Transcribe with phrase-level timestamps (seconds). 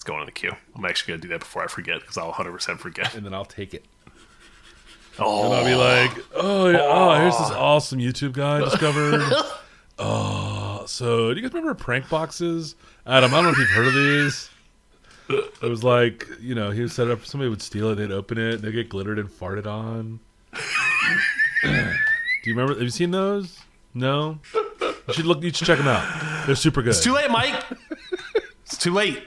[0.00, 0.56] It's going in the queue.
[0.74, 3.14] I'm actually gonna do that before I forget because I'll 100 percent forget.
[3.14, 3.84] and then I'll take it.
[5.18, 5.78] Oh, And I'll be oh.
[5.78, 7.58] like, oh, yeah, oh, here's this oh.
[7.60, 9.20] awesome YouTube guy I discovered.
[9.98, 12.76] oh, so do you guys remember prank boxes?
[13.06, 14.48] Adam, I don't know if you've heard of these.
[15.28, 18.38] It was like, you know, he would set up, somebody would steal it, they'd open
[18.38, 20.18] it, they'd get glittered and farted on.
[20.54, 21.70] do
[22.44, 22.72] you remember?
[22.72, 23.58] Have you seen those?
[23.92, 24.38] No?
[24.54, 26.46] You should look, you should check them out.
[26.46, 26.90] They're super good.
[26.90, 27.62] it's too late, Mike.
[28.64, 29.22] it's too late.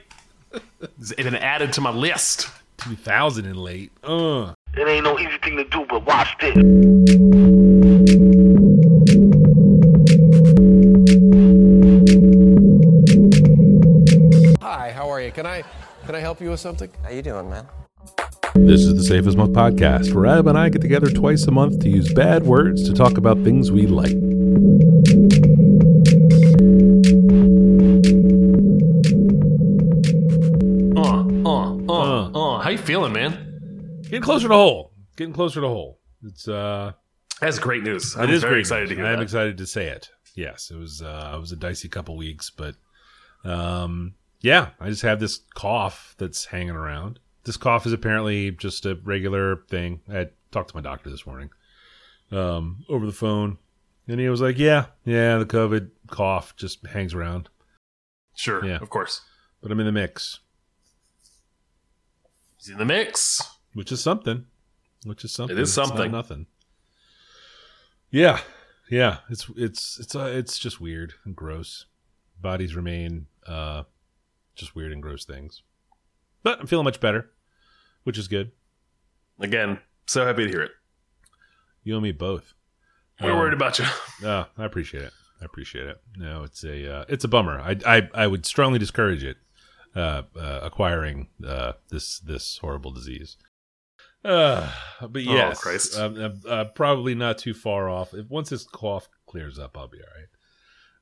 [0.99, 2.49] It's been added to my list.
[2.77, 3.91] 2000 and late.
[4.03, 4.53] Uh.
[4.75, 6.55] It ain't no easy thing to do, but watch this.
[14.61, 15.31] Hi, how are you?
[15.31, 15.63] Can I
[16.05, 16.89] can I help you with something?
[17.03, 17.65] How you doing, man?
[18.55, 21.51] This is the Safe as Milk podcast, where Adam and I get together twice a
[21.51, 24.17] month to use bad words to talk about things we like.
[32.83, 34.01] Feeling, man?
[34.03, 34.91] Getting closer to whole.
[35.15, 35.99] Getting closer to whole.
[36.25, 36.91] It's uh,
[37.39, 38.15] That's great news.
[38.17, 38.97] I'm very excited news.
[38.97, 40.09] to hear I'm excited to say it.
[40.35, 41.01] Yes, it was.
[41.01, 42.75] Uh, it was a dicey couple weeks, but
[43.45, 47.19] um, yeah, I just have this cough that's hanging around.
[47.45, 50.01] This cough is apparently just a regular thing.
[50.11, 51.51] I talked to my doctor this morning
[52.31, 53.59] um, over the phone,
[54.07, 57.47] and he was like, "Yeah, yeah, the COVID cough just hangs around."
[58.35, 58.77] Sure, Yeah.
[58.81, 59.21] of course.
[59.61, 60.39] but I'm in the mix,
[62.63, 63.41] He's in the mix.
[63.73, 64.45] which is something.
[65.05, 65.57] Which is something.
[65.57, 66.11] is It's not something.
[66.11, 66.45] nothing.
[68.09, 68.39] Yeah,
[68.89, 69.17] yeah.
[69.29, 71.85] It's it's it's uh, it's just weird and gross.
[72.41, 73.83] Bodies remain uh,
[74.55, 75.61] just weird and gross things.
[76.43, 77.31] But I'm feeling much better,
[78.03, 78.51] which is good.
[79.39, 80.71] Again, so happy to hear it.
[81.83, 82.53] You and me both.
[83.21, 83.85] We're Um, worried about you.
[84.23, 85.13] Oh, I appreciate it.
[85.41, 86.01] I appreciate it.
[86.17, 87.59] No, it's a uh, it's a bummer.
[87.59, 89.37] I, I I would strongly discourage it.
[89.95, 93.37] Uh, uh, acquiring uh, this this horrible disease.
[94.25, 94.71] Uh,
[95.09, 95.95] but yes, Christ.
[95.97, 98.13] um, uh, uh, probably not too far off.
[98.13, 100.27] If once this cough clears up, I'll be all right.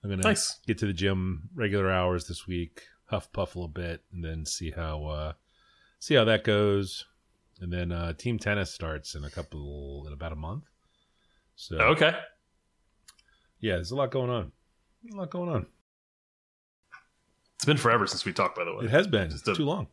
[0.03, 0.59] I'm gonna Nice.
[0.67, 4.45] get to the gym regular hours this week, huff puff a little bit, and then
[4.45, 5.33] see how uh,
[5.99, 7.05] see how that goes.
[7.61, 10.63] And then uh, team tennis starts in a couple in about a month.
[11.55, 12.13] So Okay.
[13.59, 14.51] yeah, there's a lot going on.
[15.13, 15.67] A lot going on.
[17.61, 18.85] It's been forever since we talked, by the way.
[18.85, 19.85] It has been a- too long.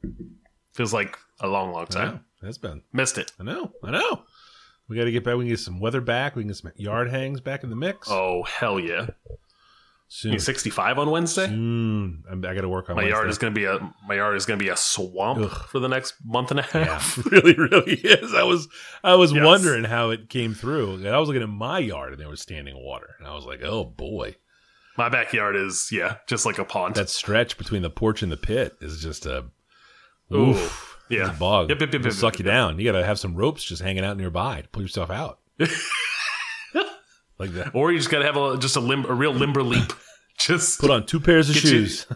[0.72, 2.24] Feels like a long, long time.
[2.42, 2.80] It has been.
[2.94, 3.32] Missed it.
[3.38, 3.72] I know.
[3.84, 4.22] I know.
[4.88, 5.36] We got to get back.
[5.36, 6.34] We can get some weather back.
[6.34, 8.08] We can get some yard hangs back in the mix.
[8.10, 9.08] Oh, hell yeah.
[10.08, 10.32] soon.
[10.32, 11.46] You 65 on Wednesday?
[11.46, 12.24] Soon.
[12.30, 13.78] I'm, I got to work on My yard is gonna be a
[14.08, 15.66] my yard is gonna be a swamp Ugh.
[15.68, 17.18] for the next month and a Yeah, half.
[17.30, 18.32] really, really is.
[18.34, 18.66] I was,
[19.04, 19.44] I was Yes.
[19.44, 21.06] wondering how it came through.
[21.06, 23.60] I was looking at my yard, and there was standing water, and I was like,
[23.62, 24.36] "Oh boy,
[24.98, 26.96] My backyard is yeah, just like a pond.
[26.96, 29.44] that stretch between the porch and the pit is just a
[30.34, 31.28] Ooh, oof, yeah.
[31.28, 31.70] it's a bog.
[31.70, 32.78] Yep, yep, yep, yep, suck yep, you down.
[32.80, 35.38] You got to have some ropes just hanging out nearby to pull yourself out,
[37.38, 37.74] like that.
[37.74, 39.92] Or you just gotta have a just a limb a real limber leap.
[40.40, 42.06] Just Put on two pairs of you- shoes.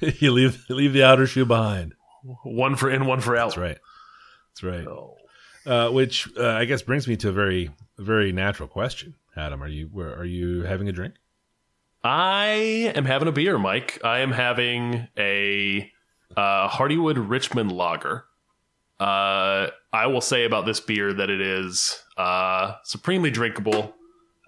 [0.20, 1.94] you leave leave the outer shoe behind.
[2.44, 3.48] one for in, one for out.
[3.48, 3.78] That's right.
[4.50, 4.86] That's right.
[4.86, 5.16] Oh.
[5.64, 9.14] Uh, which uh, I guess brings me to a very very natural question.
[9.36, 11.14] Adam, are you where, are you having a drink?
[12.02, 14.00] I am having a beer, Mike.
[14.02, 15.90] I am having a
[16.36, 18.24] uh, Hardywood Richmond Lager.
[18.98, 23.94] Uh, I will say about this beer that it is uh, supremely drinkable.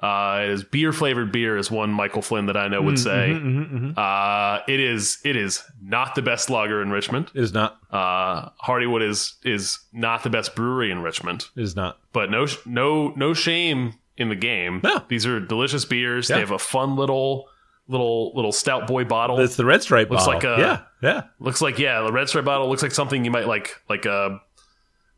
[0.02, 3.30] Uh, it is beer flavored beer, as one Michael Flynn that I know would say.
[3.30, 7.30] Mm-hmm, Uh, it is it is not the best lager in Richmond.
[7.34, 7.78] It is not.
[7.90, 11.98] Uh, Hardywood is is not the best brewery in Richmond, It is not.
[12.12, 14.80] but no no no shame in the game.
[14.82, 15.02] No.
[15.08, 16.28] These are delicious beers.
[16.28, 16.36] Yeah.
[16.36, 17.48] They have a fun little
[17.88, 19.40] little little stout boy bottle.
[19.40, 20.10] It's the red stripe.
[20.10, 20.50] Looks bottle.
[20.50, 20.80] like a- yeah,
[21.10, 21.22] yeah.
[21.40, 24.40] looks like yeah, the red stripe bottle looks like something you might like like a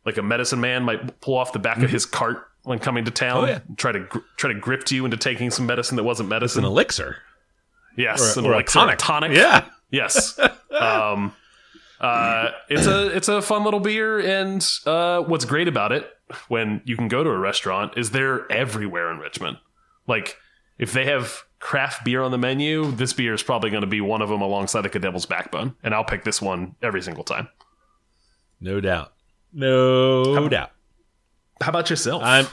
[0.06, 3.10] like a medicine man might pull off the back of his cart when coming to
[3.10, 3.44] town.
[3.44, 3.44] Mm-hmm.
[3.44, 3.75] Oh, yeah.
[3.77, 6.65] Try to gr- try to grift you into taking some medicine that wasn't It's medicine.
[6.65, 7.16] an elixir
[7.97, 8.99] yes, or, an or a elixir, tonic.
[8.99, 9.33] tonic.
[9.33, 9.65] Yeah.
[9.91, 10.39] Yes.
[10.71, 11.33] um,
[12.01, 16.10] uh, it's a it's a fun little beer, and uh, what's great about it
[16.48, 19.59] when you can go to a restaurant is they're everywhere in Richmond.
[20.06, 20.36] Like
[20.78, 24.00] if they have craft beer on the menu, this beer is probably going to be
[24.00, 27.24] one of them alongside like a Devil's Backbone, and I'll pick this one every single
[27.24, 27.48] time.
[28.60, 29.12] No doubt.
[29.53, 30.71] No doubt.
[31.60, 32.22] How about yourself?
[32.24, 32.47] I'm,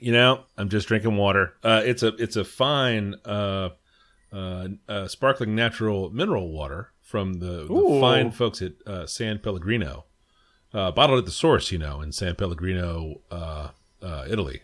[0.00, 1.54] you know, I'm just drinking water.
[1.62, 3.70] Uh, it's a it's a fine, uh,
[4.32, 10.04] uh, uh, sparkling natural mineral water from the, the fine folks at uh, San Pellegrino,
[10.74, 13.68] uh, bottled at the source, you know, in San Pellegrino, uh,
[14.02, 14.62] uh, Italy.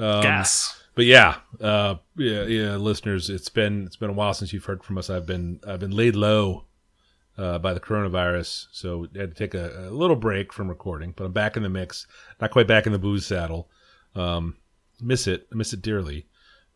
[0.00, 0.82] Um, gas.
[0.96, 4.82] but yeah, uh, yeah, yeah, listeners, it's been it's been a while since you've heard
[4.82, 5.08] from us.
[5.08, 6.64] I've been I've been laid low
[7.38, 11.12] uh, by the coronavirus, so I had to take a, a little break from recording.
[11.14, 12.08] But I'm back in the mix,
[12.40, 13.68] not quite back in the booze saddle.
[14.16, 14.56] Um,
[15.00, 16.26] miss it, I miss it dearly.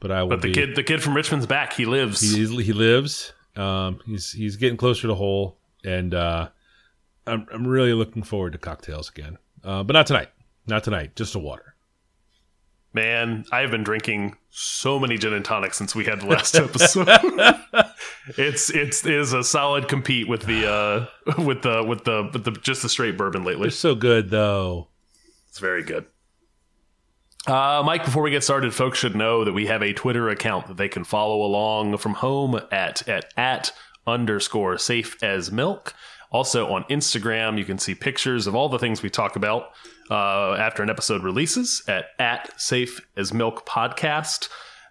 [0.00, 0.30] But I will.
[0.30, 1.72] But the be, kid, the kid from Richmond's back.
[1.72, 2.20] He lives.
[2.20, 3.32] he he lives.
[3.56, 6.50] Um, he's he's getting closer to whole, and uh,
[7.28, 9.38] I'm I'm really looking forward to cocktails again.
[9.62, 10.28] Uh, but not tonight.
[10.66, 11.16] Not tonight.
[11.16, 11.74] Just a water.
[12.94, 17.08] Man, I've been drinking so many gin and tonics since we had the last episode.
[18.38, 22.44] it's it's it is a solid compete with the uh with the with the with
[22.44, 23.64] the just the straight bourbon lately.
[23.64, 24.88] They're so good though.
[25.48, 26.06] It's very good.
[27.46, 30.66] Uh, Mike, before we get started, folks should know that we have a Twitter account
[30.66, 33.72] that they can follow along from home at at at
[34.06, 35.94] underscore safe as milk.
[36.30, 39.70] Also on Instagram, you can see pictures of all the things we talk about
[40.10, 44.48] uh, after an episode releases at at safe as milk podcast.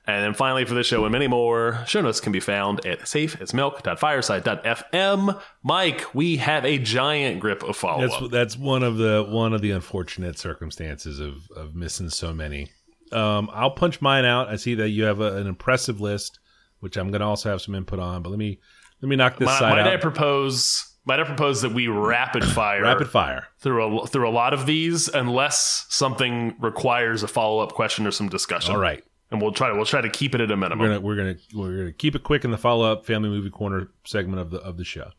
[0.09, 3.01] And then finally, for this show and many more, show notes can be found at
[3.01, 5.41] safeasmilk.fireside.fm.
[5.63, 8.31] Mike, we have a giant grip of follow That's up.
[8.31, 12.69] that's one of the one of the unfortunate circumstances of of missing so many.
[13.11, 14.49] Um, I'll punch mine out.
[14.49, 16.39] I see that you have a, an impressive list,
[16.79, 18.21] which I'm going to also have some input on.
[18.21, 18.59] But let me
[19.01, 19.93] let me knock this Might, side might out.
[19.93, 20.86] I propose?
[21.07, 23.47] Might I propose that we rapid fire Rapid fire.
[23.59, 28.11] through a through a lot of these, unless something requires a follow up question or
[28.11, 28.73] some discussion.
[28.75, 29.03] All right.
[29.31, 30.79] and we'll try to we'll try to keep it at a minimum.
[30.79, 33.49] We're gonna we're gonna we're gonna keep it quick in the follow up family movie
[33.49, 35.09] corner segment of the of the show.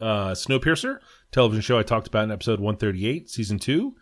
[0.00, 0.98] Uh, Snowpiercer,
[1.30, 3.94] television show I talked about in episode 138, season two,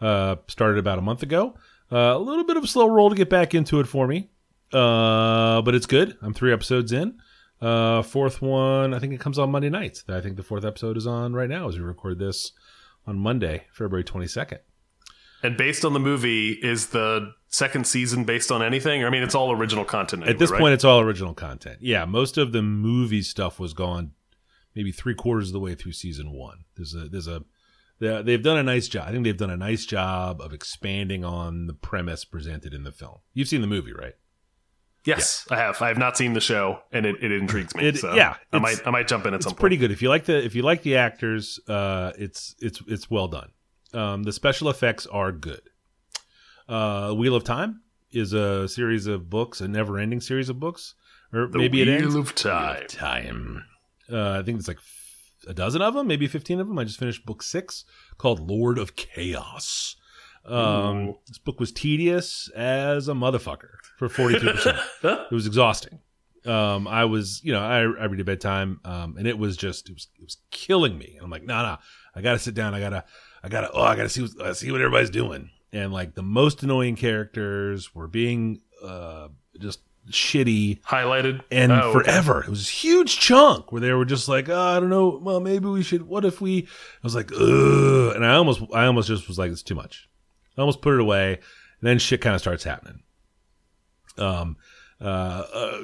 [0.00, 1.54] uh, started about a month ago.
[1.90, 4.30] Uh, a little bit of a slow roll to get back into it for me,
[4.72, 6.16] uh, but it's good.
[6.22, 7.18] I'm three episodes in.
[7.60, 10.04] Uh, fourth one, I think it comes on Monday nights.
[10.08, 12.52] I think the fourth episode is on right now as we record this
[13.06, 14.58] on Monday, February 22nd.
[15.42, 19.04] and based on the movie, is the second season based on anything?
[19.04, 20.26] I mean, it's all original content.
[20.26, 20.60] At this right?
[20.60, 21.78] point, it's all original content.
[21.80, 24.12] Yeah, most of the movie stuff was gone,
[24.74, 26.64] maybe three quarters of the way through season one.
[26.76, 27.42] There's a there's a
[27.98, 29.08] they've done a nice job.
[29.08, 32.92] I think they've done a nice job of expanding on the premise presented in the
[32.92, 33.18] film.
[33.34, 34.14] You've seen the movie, right?
[35.04, 35.80] Yes, I have.
[35.82, 37.86] I have not seen the show, and it, it intrigues me.
[37.88, 39.52] It- so yeah, I might I might jump in at some.
[39.52, 41.58] It's pretty good if you like the if you like the actors.
[41.68, 43.50] Uh, it's it's it's well done.
[43.92, 45.62] Um, the special effects are good.
[46.68, 47.80] Uh, Wheel of Time
[48.12, 50.94] is a series of books, a never-ending series of books,
[51.32, 52.14] or The maybe it Wheel ends.
[52.14, 52.74] of Time.
[52.76, 53.64] Wheel of Time.
[54.12, 54.78] Uh, I think it's like
[55.48, 56.78] a dozen of them, maybe fifteen of them.
[56.78, 57.84] I just finished book six
[58.18, 59.96] called Lord of Chaos.
[60.44, 64.78] Um, this book was tedious as a motherfucker for forty-two percent.
[65.02, 66.00] It was exhausting.
[66.46, 69.90] Um, I was, you know, I, I read at bedtime, um, and it was just,
[69.90, 71.12] it was, it was killing me.
[71.16, 71.76] And I'm like, no, nah, no, nah,
[72.14, 72.74] I gotta sit down.
[72.74, 73.04] I gotta,
[73.42, 75.50] I gotta, oh, I gotta see, what, uh, see what everybody's doing.
[75.72, 79.28] And like the most annoying characters were being, uh,
[79.60, 82.04] just shitty Highlighted and Oh, okay.
[82.04, 82.42] forever.
[82.42, 85.20] It was a huge chunk where they were just like, oh, I don't know.
[85.22, 86.08] Well, maybe we should.
[86.08, 86.62] What if we?
[86.62, 86.66] I
[87.02, 90.08] was like, ugh, and I almost, I almost just was like, it's too much.
[90.56, 93.02] I almost put it away, and then shit kind of starts happening.
[94.18, 94.56] Um,
[95.00, 95.78] uh, uh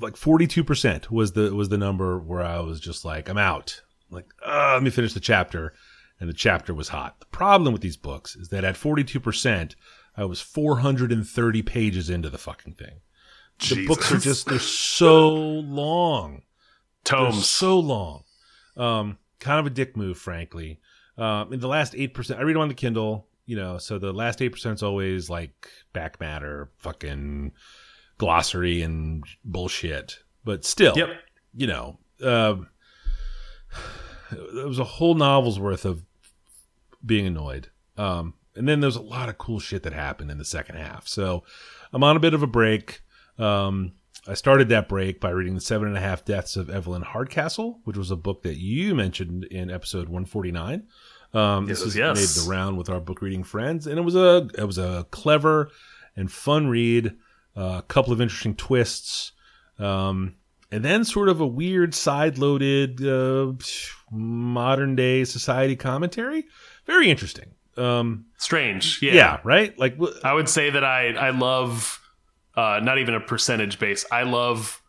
[0.00, 3.38] like forty two percent was the was the number where I was just like, I'm
[3.38, 3.82] out.
[4.10, 5.74] Like, uh, let me finish the chapter,
[6.20, 7.20] and the chapter was hot.
[7.20, 9.76] The problem with these books is that at forty two percent,
[10.16, 13.00] I was four hundred and thirty pages into the fucking thing.
[13.58, 16.42] The books are just they're so long.
[17.04, 17.48] They're tomes.
[17.48, 18.24] so long.
[18.76, 20.80] Um, kind of a dick move, frankly.
[21.16, 23.28] Um, in the last eight percent, I read them on the Kindle.
[23.46, 27.52] You know, so the last eight percent is always like back matter, fucking
[28.18, 30.18] glossary and bullshit.
[30.44, 31.08] But still, Yep.
[31.54, 32.68] you know, um,
[34.32, 36.04] it was a whole novel's worth of
[37.04, 37.68] being annoyed.
[37.96, 41.06] Um, and then there's a lot of cool shit that happened in the second half.
[41.08, 41.44] So
[41.92, 43.02] I'm on a bit of a break.
[43.38, 43.92] Um,
[44.26, 47.80] I started that break by reading The Seven and a Half Deaths of Evelyn Hardcastle,
[47.84, 50.84] which was a book that you mentioned in episode 149.
[51.34, 52.16] Um, Yes, this has yes.
[52.38, 55.06] made the round with our book reading friends, and it was a it was a
[55.10, 55.70] clever
[56.16, 57.14] and fun read.
[57.56, 59.30] Uh, a couple of interesting twists,
[59.78, 60.34] um,
[60.72, 63.52] and then sort of a weird side-loaded uh,
[64.10, 66.44] modern day society commentary.
[66.86, 67.52] Very interesting.
[67.76, 69.00] Um, Strange.
[69.02, 69.12] yeah.
[69.14, 69.40] Yeah.
[69.44, 69.76] right.
[69.78, 72.00] Like I would say that I I love
[72.56, 74.04] uh, not even a percentage base.
[74.10, 74.80] I love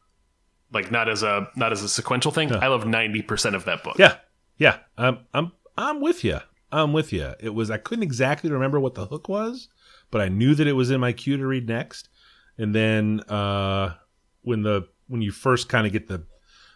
[0.74, 2.52] like not as a not as a sequential thing.
[2.52, 3.96] I love ninety percent of that book.
[4.00, 4.18] Yeah,
[4.58, 4.78] yeah.
[4.98, 6.39] I'm I'm I'm with you.
[6.72, 7.34] I'm with you.
[7.39, 9.70] It was I couldn't exactly remember what the hook was,
[10.12, 12.10] but I knew that it was in my queue to read next.
[12.58, 13.96] And then uh,
[14.41, 16.25] when the when you first kind of get the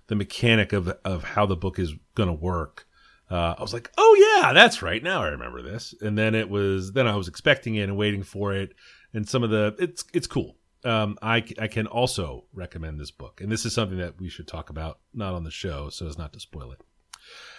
[0.07, 2.85] the mechanic of of how the book is to work,
[3.31, 5.01] uh, I was like, oh yeah, that's right.
[5.01, 5.93] Now I remember this.
[6.01, 8.73] And then it was then I was expecting it and waiting for it,
[9.13, 10.57] and some of the it's it's cool.
[10.83, 14.47] um, I I can also recommend this book, and this is something that we should
[14.47, 16.81] talk about, not on the show, so as not to spoil it.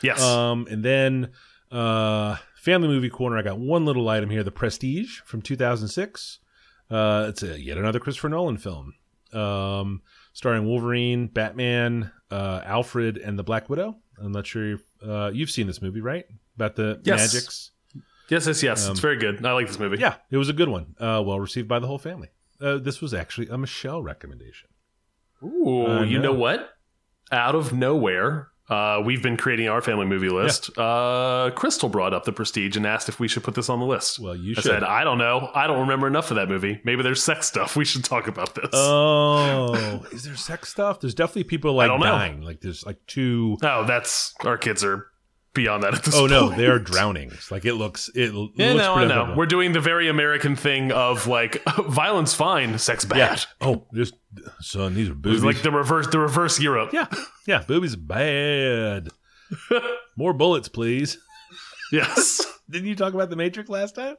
[0.03, 0.21] Yes.
[0.23, 1.31] Um, and then
[1.71, 3.37] uh, family movie corner.
[3.39, 6.39] I got one little item here: The Prestige from 2006.
[6.91, 8.95] Uh, it's a yet another Christopher Nolan film,
[9.33, 13.97] um, starring Wolverine, Batman, uh, Alfred, and the Black Widow.
[14.23, 16.25] I'm not sure uh, you've seen this movie, right?
[16.57, 17.33] About the Yes.
[17.33, 17.71] magics.
[18.29, 18.89] yes, yes, yes.
[18.89, 19.45] it's very good.
[19.47, 19.97] I like this movie.
[19.97, 20.95] um, Yeah, it was a good one.
[20.99, 22.29] Uh, well received by the whole family.
[22.61, 24.69] Uh, this was actually a Michelle recommendation.
[25.43, 26.33] Ooh, I you know.
[26.33, 26.71] know what?
[27.33, 30.71] Out of nowhere, uh, we've been creating our family movie list.
[30.79, 33.85] Uh, Crystal brought up the Prestige and asked if we should put this on the
[33.87, 34.19] list.
[34.19, 34.65] Well, you I should.
[34.65, 35.51] said, I don't know.
[35.55, 36.81] I don't remember enough of that movie.
[36.85, 37.77] Maybe there's sex stuff.
[37.77, 38.71] We should talk about this.
[38.73, 41.01] Oh, is there sex stuff?
[41.01, 42.07] There's definitely people like don't know.
[42.07, 42.43] dying.
[42.43, 45.10] Like there's like two oh, that's our kids are
[45.55, 47.33] beyond that at this Oh no, they are drowning.
[47.51, 48.09] Like it looks.
[48.15, 49.35] It Yeah, looks no, I pretty know.
[49.37, 53.17] We're doing the very American thing of like violence fine, sex bad.
[53.19, 53.37] yeah.
[53.61, 54.15] Oh, just
[54.61, 55.45] son, these are It's boobies.
[55.45, 56.91] like the reverse, the reverse Europe.
[56.93, 57.07] yeah,
[57.47, 59.09] yeah, boobies bad.
[60.17, 61.19] More bullets, please.
[61.93, 62.47] Yes.
[62.71, 64.15] Didn't you talk about the Matrix last time?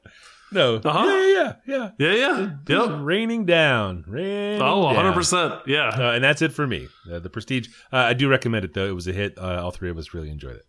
[0.52, 0.76] No.
[0.84, 1.06] Uh-huh.
[1.06, 1.92] Yeah, yeah, yeah.
[1.98, 2.50] Yeah, yeah.
[2.68, 3.00] Just Yep.
[3.04, 4.04] Raining down.
[4.06, 5.62] Raining Oh, 100%.
[5.68, 5.88] Yeah.
[5.88, 6.90] Uh, and that's it for me.
[7.10, 7.70] Uh, the Prestige.
[7.94, 8.88] Uh, I do recommend it though.
[8.88, 9.38] It was a hit.
[9.38, 10.66] Uh, all three of us really enjoyed it.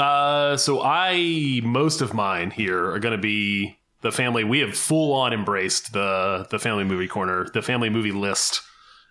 [0.00, 4.44] Uh, so I most of mine here are going to be the family.
[4.44, 8.62] We have full on embraced the the family movie corner, the family movie list,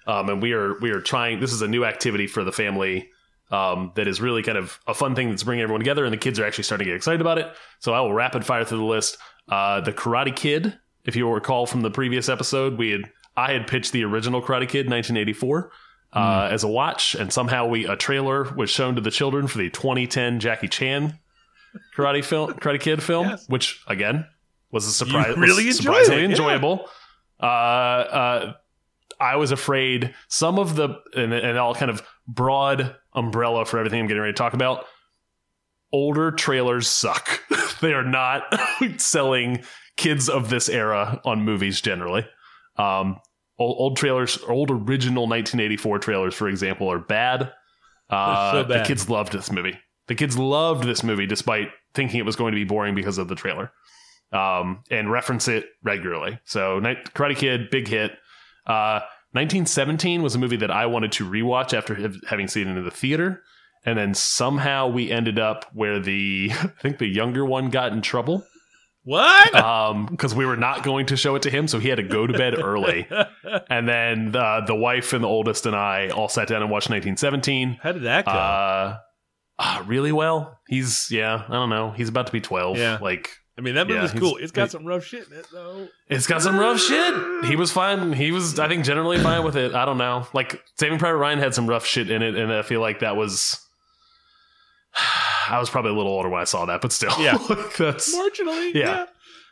[0.08, 1.39] um, and we are we are trying.
[1.39, 3.10] This is a new activity for the family.
[3.51, 6.17] Um, that is really kind of a fun thing that's bringing everyone together, and the
[6.17, 7.51] kids are actually starting to get excited about it.
[7.79, 9.17] So I will rapid fire through the list.
[9.48, 13.67] Uh, the Karate Kid, if you recall from the previous episode, we had I had
[13.67, 15.72] pitched the original Karate Kid, 1984
[16.13, 19.58] uh, as a watch, and somehow we a trailer was shown to the children for
[19.60, 21.18] the 2010 Jackie Chan
[21.96, 23.48] Karate film, Karate Kid film, Yes.
[23.48, 24.25] which again
[24.72, 26.88] was a surprise, You really surprisingly it, enjoyable.
[27.42, 28.54] Uh, uh,
[29.20, 34.00] I was afraid some of the and, and all kind of broad umbrella for everything
[34.00, 34.86] I'm getting ready to talk about.
[35.92, 37.42] Older trailers suck.
[37.82, 38.44] they are not
[38.98, 39.63] selling
[39.98, 42.25] kids of this era on movies generally.
[42.78, 43.18] Um,
[43.60, 47.51] old, old trailers, old original 1984 trailers, for example, are bad.
[48.10, 49.78] Uh, so The kids loved this movie.
[50.08, 53.28] The kids loved this movie despite thinking it was going to be boring because of
[53.28, 53.72] the trailer.
[54.32, 56.39] Um, and reference it regularly.
[56.46, 58.12] So, Night- Karate Kid, big hit.
[58.66, 59.01] Uh,
[59.32, 61.96] 1917 was a movie that I wanted to rewatch after
[62.28, 63.42] having seen it in the theater.
[63.86, 68.01] And then somehow we ended up where the, I think the younger one got in
[68.01, 68.44] trouble
[69.10, 69.56] What?
[69.56, 72.04] um because we were not going to show it to him so he had to
[72.04, 73.08] go to bed early
[73.70, 76.89] and then the, the wife and the oldest and i all sat down and watched
[76.89, 78.32] 1917 How did that go?
[78.32, 78.98] uh
[79.58, 82.98] ah, really well he's yeah i don't know he's about to be 12 Yeah.
[83.01, 84.38] like I mean, that yeah, movie's he's- cool.
[84.38, 85.88] It's got he- some rough shit in it, though.
[86.08, 89.58] it's got some rough shit he was fine he was i think generally fine with
[89.58, 92.54] it i don't know like saving private ryan had some rough shit in it and
[92.54, 93.60] i feel like that was
[95.50, 97.34] i was probably a little older when i saw that but still Yeah.
[97.50, 98.74] like, that's Marginally.
[98.74, 99.05] Yeah.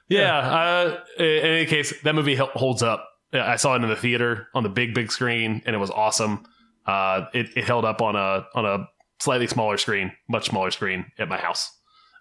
[0.09, 0.37] Yeah.
[0.37, 3.07] Uh, in any case, that movie holds up.
[3.33, 6.45] I saw it in the theater on the big, big screen, and it was awesome.
[6.85, 8.87] Uh, it, it held up on a on a
[9.19, 11.69] slightly smaller screen, much smaller screen at my house.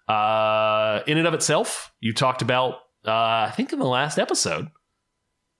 [0.09, 2.73] Uh, in and of itself, you talked about.
[3.05, 4.67] Uh, I think in the last episode,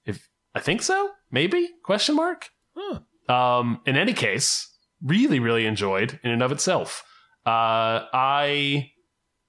[0.06, 2.50] if I think so, maybe question mark.
[2.76, 3.00] Huh.
[3.34, 4.68] Um, in any case,
[5.02, 7.04] really, really enjoyed in and of itself.
[7.48, 8.92] Uh, I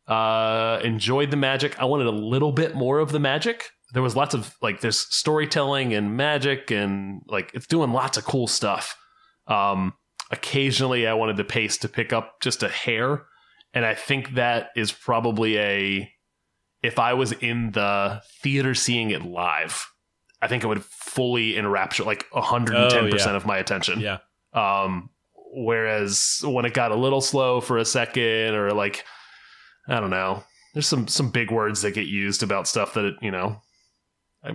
[0.07, 1.79] uh, enjoyed the magic.
[1.81, 3.65] I wanted a little bit more of the magic.
[3.93, 8.25] There was lots of like there's storytelling and magic and like it's doing lots of
[8.25, 8.97] cool stuff.
[9.49, 9.95] Um,
[10.31, 13.25] occasionally, I wanted the pace to pick up just a hair,
[13.75, 16.13] and I think that is probably a
[16.83, 19.87] if I was in the theater seeing it live,
[20.41, 23.11] I think it would fully enrapture like 110 Oh, yeah.
[23.11, 23.99] percent of my attention.
[24.01, 24.19] Yeah.
[24.53, 25.11] Um,
[25.53, 29.05] whereas when it got a little slow for a second, or like,
[29.89, 33.15] I don't know, there's some some big words that get used about stuff that it,
[33.23, 33.61] you know,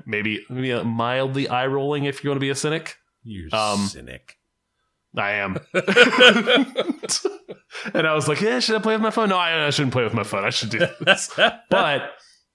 [0.06, 2.98] maybe maybe a mildly eye rolling if you want to be a cynic.
[3.24, 4.38] You're Um, cynic.
[5.16, 5.58] I am.
[7.94, 9.30] and I was like, yeah, should I play with my phone?
[9.30, 10.44] No, I, I shouldn't play with my phone.
[10.44, 11.30] I should do this.
[11.70, 12.12] but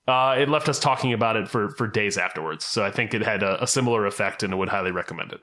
[0.07, 2.65] uh, it left us talking about it for for days afterwards.
[2.65, 5.41] So I think it had a, a similar effect, and I would highly recommend it.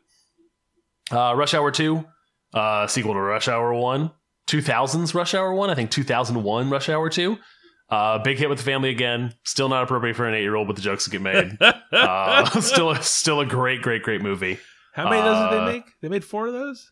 [1.11, 2.05] Uh, Rush Hour Two,
[2.55, 4.11] uh, sequel to Rush Hour One,
[4.47, 5.69] 2000s Rush Hour One.
[5.69, 7.37] I think 2001 Rush Hour Two.
[7.87, 9.33] Uh, big hit with the family again.
[9.43, 11.57] Still not appropriate for an eight year old, but the jokes get made.
[11.91, 14.57] Uh, still, a, still a great, great, great movie.
[14.91, 15.83] How many of those did uh, they make?
[16.01, 16.91] They made four of those?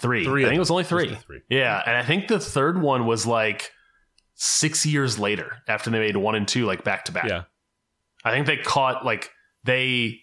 [0.00, 0.24] Three.
[0.24, 1.08] Three I think it was only three.
[1.08, 1.40] the three.
[1.48, 3.72] Yeah, and I think the third one was like
[4.34, 7.28] six years later after they made one and two like back to back.
[7.28, 7.44] Yeah.
[8.24, 9.30] I think they caught like
[9.64, 10.20] they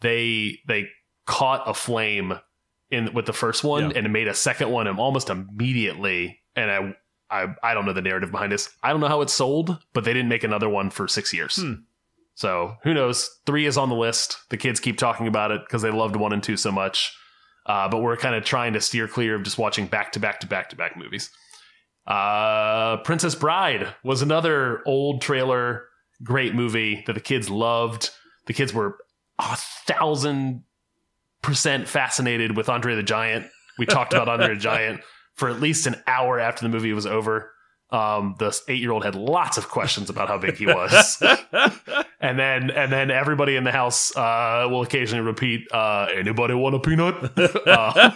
[0.00, 0.88] they they
[1.26, 2.34] caught a flame
[2.90, 3.98] in with the first one Yeah.
[3.98, 6.40] and made a second one almost immediately.
[6.54, 6.94] And I,
[7.30, 8.70] I I don't know the narrative behind this.
[8.82, 11.56] I don't know how it sold, but they didn't make another one for six years.
[11.56, 11.72] Hmm.
[12.34, 13.30] So who knows?
[13.46, 14.36] Three is on the list.
[14.50, 17.12] The kids keep talking about it because they loved one and two so much.
[17.64, 20.38] Uh, but we're kind of trying to steer clear of just watching back to back
[20.40, 21.30] to back to back movies.
[22.06, 25.88] Uh, Princess Bride was another old trailer,
[26.22, 28.10] great movie that the kids loved.
[28.46, 28.96] The kids were
[29.40, 30.62] a thousand
[31.42, 33.46] percent fascinated with Andre the Giant.
[33.78, 35.00] We talked about Andre the Giant
[35.34, 37.52] for at least an hour after the movie was over.
[37.90, 41.22] Um, the eight year old had lots of questions about how big he was.
[42.20, 46.74] and then and then everybody in the house uh, will occasionally repeat, uh, "Anybody want
[46.74, 47.14] a peanut?"
[47.68, 48.10] uh,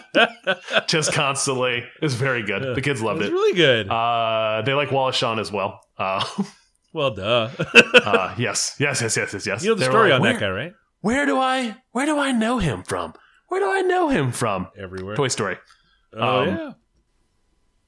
[0.88, 1.84] just constantly.
[2.02, 2.74] It's very good.
[2.74, 3.26] The kids loved it.
[3.26, 3.34] It's it.
[3.34, 3.88] really good.
[3.88, 5.80] Uh, they like Wallace Shawn as well.
[5.96, 6.24] Uh,
[6.92, 7.50] well, duh.
[8.04, 9.62] uh, yes, yes, yes, yes, yes, yes.
[9.62, 10.72] you know the They story like, on where, that guy, right?
[11.00, 13.14] Where do I where do I know him from?
[13.48, 14.68] Where do I know him from?
[14.78, 15.16] Everywhere.
[15.16, 15.56] Toy Story.
[16.14, 16.74] oh um,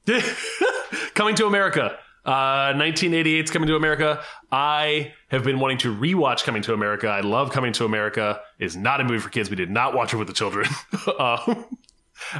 [0.07, 0.21] yeah.
[1.13, 1.97] coming to America.
[2.25, 4.23] Uh, 1988's Coming to America.
[4.49, 7.07] I have been wanting to rewatch Coming to America.
[7.07, 8.39] I love Coming to America.
[8.59, 9.49] It's not a movie for kids.
[9.49, 10.69] We did not watch it with the children.
[11.05, 11.37] uh,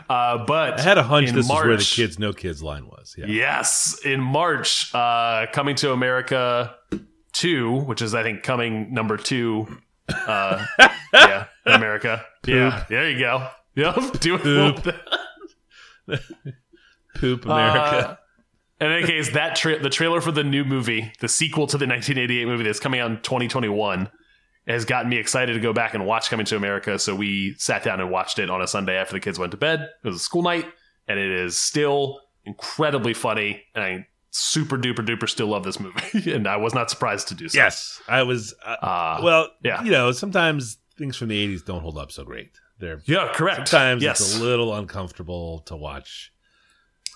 [0.10, 3.14] uh, but I had a hunch this is where the kids no kids line was.
[3.18, 3.26] Yeah.
[3.28, 6.76] Yes, in March, uh, Coming to America
[7.34, 9.68] 2, which is, I think, coming number two.
[10.10, 10.66] Uh,
[11.14, 12.26] yeah, America.
[12.46, 13.50] Yeah, there you go.
[13.76, 14.96] Yep, do Poop.
[17.16, 18.10] Poop America.
[18.10, 18.16] Uh,
[18.82, 21.88] in any case, that tra- the trailer for the new movie, the sequel to the
[21.88, 24.10] 1988 movie that's coming out in 2021,
[24.68, 26.98] has gotten me excited to go back and watch Coming to America.
[27.00, 29.58] So we sat down and watched it on a Sunday after the kids went to
[29.58, 29.82] bed.
[29.82, 30.66] It was a school night,
[31.08, 33.64] and it is still incredibly funny.
[33.76, 37.36] And I super duper duper still love this movie, and I was not surprised to
[37.36, 37.58] do so.
[37.58, 38.54] yes, I was.
[38.66, 39.84] Uh, Uh, well, yeah.
[39.84, 42.52] You know, sometimes things from the '80s don't hold up so great.
[42.80, 43.70] They're yeah, correct.
[43.70, 44.20] sometimes yes.
[44.20, 46.34] it's a little uncomfortable to watch.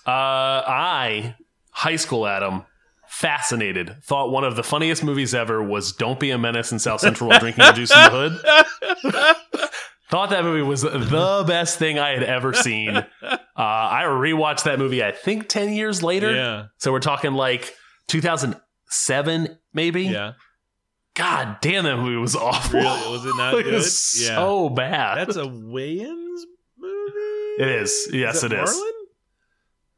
[0.06, 1.34] Uh, I,
[1.70, 2.64] high school Adam,
[3.08, 7.00] fascinated, thought one of the funniest movies ever was Don't Be a Menace in South
[7.00, 9.64] Central while drinking a juice in the hood.
[10.10, 13.04] thought that movie was the best thing I had ever seen.
[13.58, 16.32] Uh, I rewatched that movie, I think, 10 years later.
[16.32, 17.74] Yeah, So we're talking like
[18.06, 20.04] 2007, maybe?
[20.04, 20.32] yeah.
[21.14, 22.78] God damn, that movie was awful.
[22.78, 23.74] Really, was it not It good?
[23.74, 24.36] was Yeah.
[24.36, 25.18] so bad.
[25.18, 26.42] That's a Wayans
[26.78, 27.62] movie.
[27.62, 28.08] It is.
[28.12, 28.70] Yes, that it is.
[28.70, 28.92] Marlon?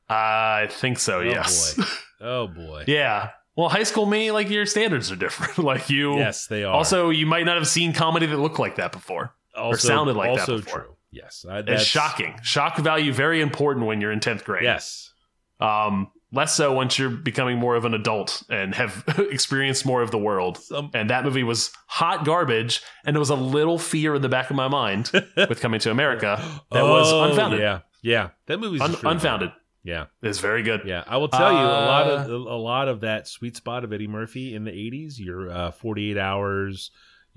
[0.09, 1.75] I think so, Oh, yes.
[1.75, 1.85] boy.
[2.23, 2.85] Oh boy.
[2.87, 3.31] Yeah.
[3.57, 5.59] Well, high school me, like your standards are different.
[5.59, 6.73] like you Yes, they are.
[6.75, 9.35] also you might not have seen comedy that looked like that before.
[9.57, 10.81] Also, sounded like that also before.
[10.81, 10.97] true.
[11.13, 12.37] Yes, I, It's shocking.
[12.43, 14.63] Shock value very important when you're in 10th grade.
[14.65, 15.13] Yes,
[15.61, 20.13] Um less so once you're becoming more of an adult and have experienced more of
[20.13, 20.59] the world.
[20.59, 24.29] Some- And that movie was hot garbage and there was a little fear in the
[24.29, 27.59] back of my mind with coming to America that was Oh, unfounded.
[27.59, 28.29] Yeah, yeah.
[28.47, 29.51] That movie's Un- unfounded.
[29.83, 30.83] Yeah, It's very good.
[30.85, 31.03] yeah.
[31.07, 33.93] I will tell you a lot Uh, of a lot of that sweet spot of
[33.93, 35.19] Eddie Murphy in the '80s.
[35.19, 36.91] Your uh, 48 hours.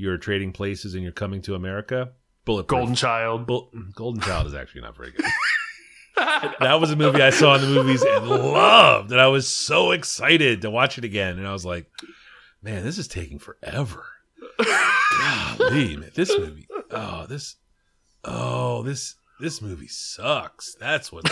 [0.04, 2.12] You're trading places and you're coming to America.
[2.44, 2.78] Bulletproof.
[2.78, 3.48] Golden Child.
[3.48, 5.26] Bull- Golden Child is actually not very good.
[6.60, 9.92] that was a movie I saw in the movies and loved, and I was so
[9.92, 11.38] excited to watch it again.
[11.40, 11.90] And I was like,
[12.62, 14.04] "Man, this is taking forever."
[14.60, 16.68] Golly, man, this movie.
[16.92, 17.56] Oh, this.
[18.26, 19.16] Oh, this.
[19.40, 20.76] This movie sucks.
[20.76, 21.32] That's what.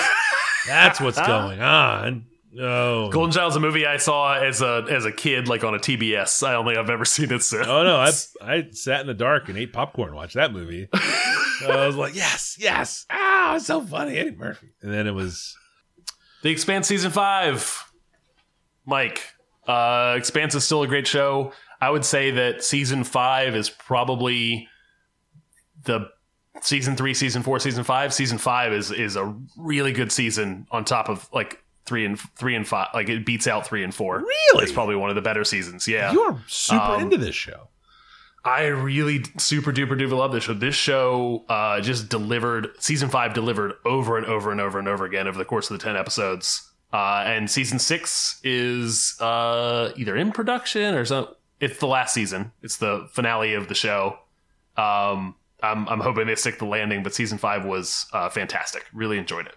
[0.66, 2.26] That's what's going on.
[2.60, 5.80] Oh, Golden Child's a movie I saw as a as a kid, like on a
[5.80, 6.46] TBS.
[6.46, 7.66] I don't think I've ever seen it since.
[7.66, 8.12] Oh no, I
[8.42, 10.90] I sat in the dark and ate popcorn watched that movie.
[10.94, 14.70] I was like, yes, yes, ah, it's so funny, Eddie Murphy.
[14.82, 15.56] And then it was
[16.42, 17.86] The Expanse season five.
[18.86, 19.22] Mike,
[19.68, 21.54] uh, Expanse is still a great show.
[21.80, 24.68] I would say that season five is probably
[25.84, 26.10] the
[26.62, 28.14] season three, season four, season five.
[28.14, 32.56] Season five is is a really good season on top of like three and three
[32.56, 32.88] and five.
[32.94, 34.17] Like it beats out three and four.
[34.20, 34.63] Really?
[34.63, 35.88] it's probably one of the better seasons.
[35.88, 37.67] Yeah, you are super Um, into this show.
[38.44, 40.54] I really super duper duper love this show.
[40.54, 45.06] This show uh, just delivered season five delivered over and over and over and over
[45.06, 46.67] again over the course of the ten episodes.
[46.91, 51.28] Uh, and season six is uh, either in production or some.
[51.60, 52.52] It's the last season.
[52.63, 54.17] It's the finale of the show.
[54.76, 58.86] Um, I'm I'm hoping they stick the landing, but season five was uh, fantastic.
[58.94, 59.56] Really enjoyed it.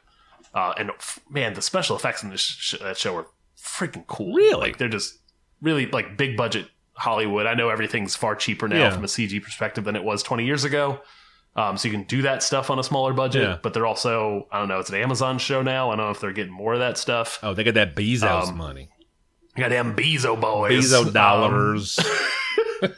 [0.55, 3.27] Uh, and f- man, the special effects in this sh- that show are
[3.61, 4.33] freaking cool.
[4.35, 4.55] Really?
[4.69, 5.19] like they're just
[5.61, 7.47] really like big budget Hollywood.
[7.47, 8.91] I know everything's far cheaper now Yeah.
[8.91, 11.01] from a CG perspective than it was 20 years ago.
[11.57, 13.59] Um, so you can do that stuff on a smaller budget, Yeah.
[13.63, 14.79] but they're also I don't know.
[14.81, 15.91] It's an Amazon show now.
[15.91, 17.39] I don't know if they're getting more of that stuff.
[17.43, 18.91] Oh, they got that Bezos um, money,
[19.57, 21.99] Goddamn Bezo boys, Bezos Um, dollars.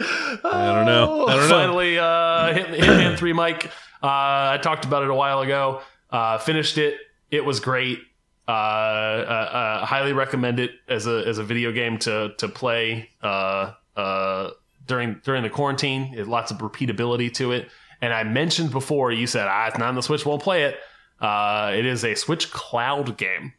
[0.00, 1.26] I don't know.
[1.26, 1.48] I don't know.
[1.48, 3.70] Finally, uh, Hit, Hitman 3, Mike.
[4.04, 5.80] Uh, I talked about it a while ago.
[6.10, 6.98] Uh, finished it.
[7.30, 8.00] It was great.
[8.46, 9.48] Uh, uh,
[9.82, 14.50] uh, highly recommend it as a as a video game to to play uh, uh,
[14.86, 16.12] during during the quarantine.
[16.14, 17.70] It, lots of repeatability to it.
[18.02, 20.76] And I mentioned before, you said, ah, it's not on the Switch, won't play it.
[21.18, 23.54] Uh, it is a Switch cloud game,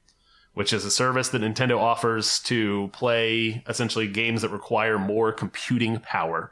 [0.54, 6.00] which is a service that Nintendo offers to play essentially games that require more computing
[6.00, 6.52] power.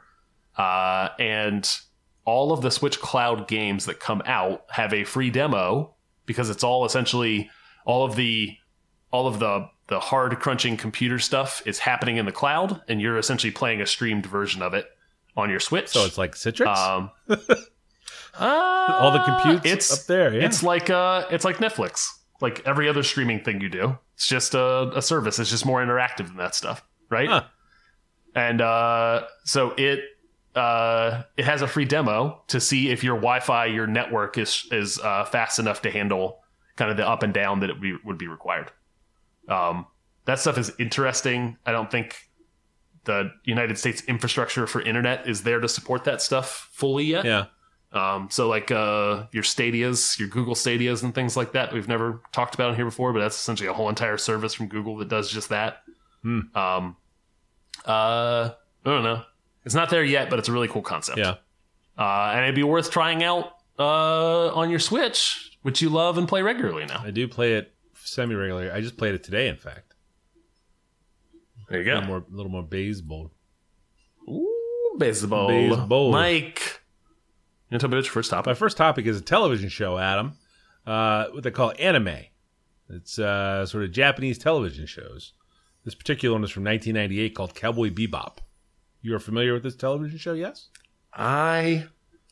[0.56, 1.78] Uh, and
[2.24, 5.94] all of the Switch cloud games that come out have a free demo
[6.26, 7.50] because it's all essentially
[7.84, 8.56] all of the
[9.10, 13.18] all of the the hard crunching computer stuff is happening in the cloud, and you're
[13.18, 14.86] essentially playing a streamed version of it
[15.36, 15.88] on your Switch.
[15.88, 16.74] So it's like Citrix.
[16.76, 17.10] um,
[18.38, 20.34] All the computes it's up there.
[20.34, 20.46] Yeah.
[20.46, 22.08] It's like uh, it's like Netflix,
[22.40, 23.98] like every other streaming thing you do.
[24.14, 25.38] It's just a, a service.
[25.38, 27.28] It's just more interactive than that stuff, right?
[27.28, 27.44] Huh.
[28.34, 30.00] And uh, so it
[30.54, 34.98] uh, it has a free demo to see if your Wi-Fi, your network is is
[35.00, 36.40] uh, fast enough to handle
[36.76, 38.70] kind of the up and down that it would be, would be required.
[39.48, 39.86] Um,
[40.24, 41.56] that stuff is interesting.
[41.66, 42.16] I don't think
[43.04, 47.24] the United States infrastructure for internet is there to support that stuff fully yet.
[47.24, 47.46] yeah.
[47.92, 51.72] Um, so like uh, your Stadias, your Google Stadias, and things like that.
[51.72, 54.66] We've never talked about in here before, but that's essentially a whole entire service from
[54.66, 55.82] Google that does just that.
[56.22, 56.40] Hmm.
[56.56, 56.96] Um,
[57.86, 59.22] uh, I don't know.
[59.64, 61.18] It's not there yet, but it's a really cool concept.
[61.18, 61.36] Yeah.
[61.96, 66.28] Uh, and it'd be worth trying out uh, on your Switch, which you love and
[66.28, 67.02] play regularly now.
[67.04, 68.70] I do play it semi regularly.
[68.70, 69.94] I just played it today, in fact.
[71.68, 72.06] There you A little go.
[72.06, 73.30] more, a little more baseball.
[74.28, 75.48] Ooh, baseball.
[75.48, 76.12] Baseball.
[76.12, 76.80] Mike.
[77.70, 78.46] You want to tell me what your first topic?
[78.46, 80.36] My first topic is a television show, Adam.
[80.86, 82.16] Uh, what they call anime.
[82.90, 85.32] It's uh, sort of Japanese television shows.
[85.84, 88.38] This particular one is from 1998 called Cowboy Bebop.
[89.04, 90.32] You are familiar with this television show?
[90.32, 90.68] Yes.
[91.12, 91.84] I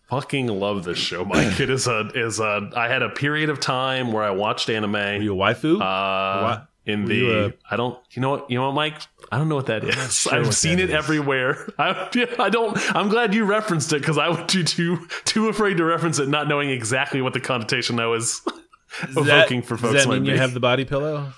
[0.09, 1.61] fucking love this show, Mike.
[1.61, 2.71] it is a is a.
[2.75, 4.93] I had a period of time where I watched anime.
[4.93, 5.83] Were you a waifu?
[5.83, 7.99] uh, in the I don't.
[8.13, 8.51] You know what?
[8.51, 8.95] You know what, Mike?
[9.31, 10.15] I don't know what that is.
[10.21, 10.95] sure I've seen that it is.
[10.97, 11.69] everywhere.
[11.79, 12.09] I,
[12.39, 12.97] I don't.
[12.97, 16.29] I'm glad you referenced it because I would be too too afraid to reference it,
[16.29, 18.41] not knowing exactly what the connotation I was
[19.05, 19.93] Does that- evoking for folks.
[19.93, 21.35] Does that mean you have the body pillow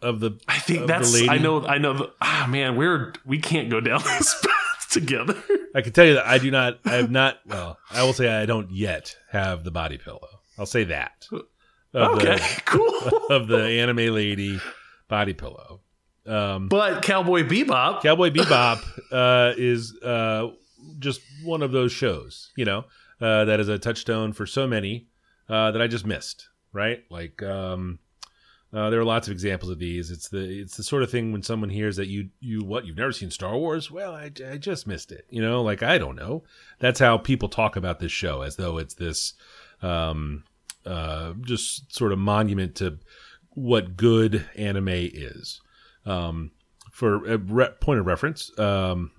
[0.00, 0.38] of the?
[0.48, 1.28] I think that's.
[1.28, 1.66] I know.
[1.66, 1.92] I know.
[1.92, 4.52] The, ah, man, we're we can't go down this path
[5.00, 5.36] together.
[5.74, 6.78] I can tell you that I do not.
[6.84, 7.38] I have not.
[7.46, 10.28] Well, I will say I don't yet have the body pillow.
[10.58, 11.26] I'll say that.
[11.32, 11.42] Of
[12.16, 13.26] okay, The, cool.
[13.30, 14.58] of the anime lady
[15.08, 15.80] body pillow.
[16.26, 18.02] Um, But Cowboy Bebop.
[18.02, 18.82] Cowboy Bebop
[19.12, 20.48] uh, is uh,
[20.98, 22.84] just one of those shows, you know,
[23.20, 25.08] uh, that is a touchstone for so many
[25.48, 26.48] uh, that I just missed.
[26.72, 27.04] Right?
[27.10, 27.98] Like um,
[28.76, 30.10] uh, there are lots of examples of these.
[30.10, 32.98] It's the it's the sort of thing when someone hears that you you what you've
[32.98, 33.90] never seen Star Wars.
[33.90, 35.24] Well, I, I just missed it.
[35.30, 36.44] You know, like I don't know.
[36.78, 39.32] That's how people talk about this show as though it's this
[39.80, 40.44] um,
[40.84, 42.98] uh, just sort of monument to
[43.50, 45.62] what good anime is.
[46.04, 46.50] Um,
[46.92, 49.10] for a re- point of reference, um,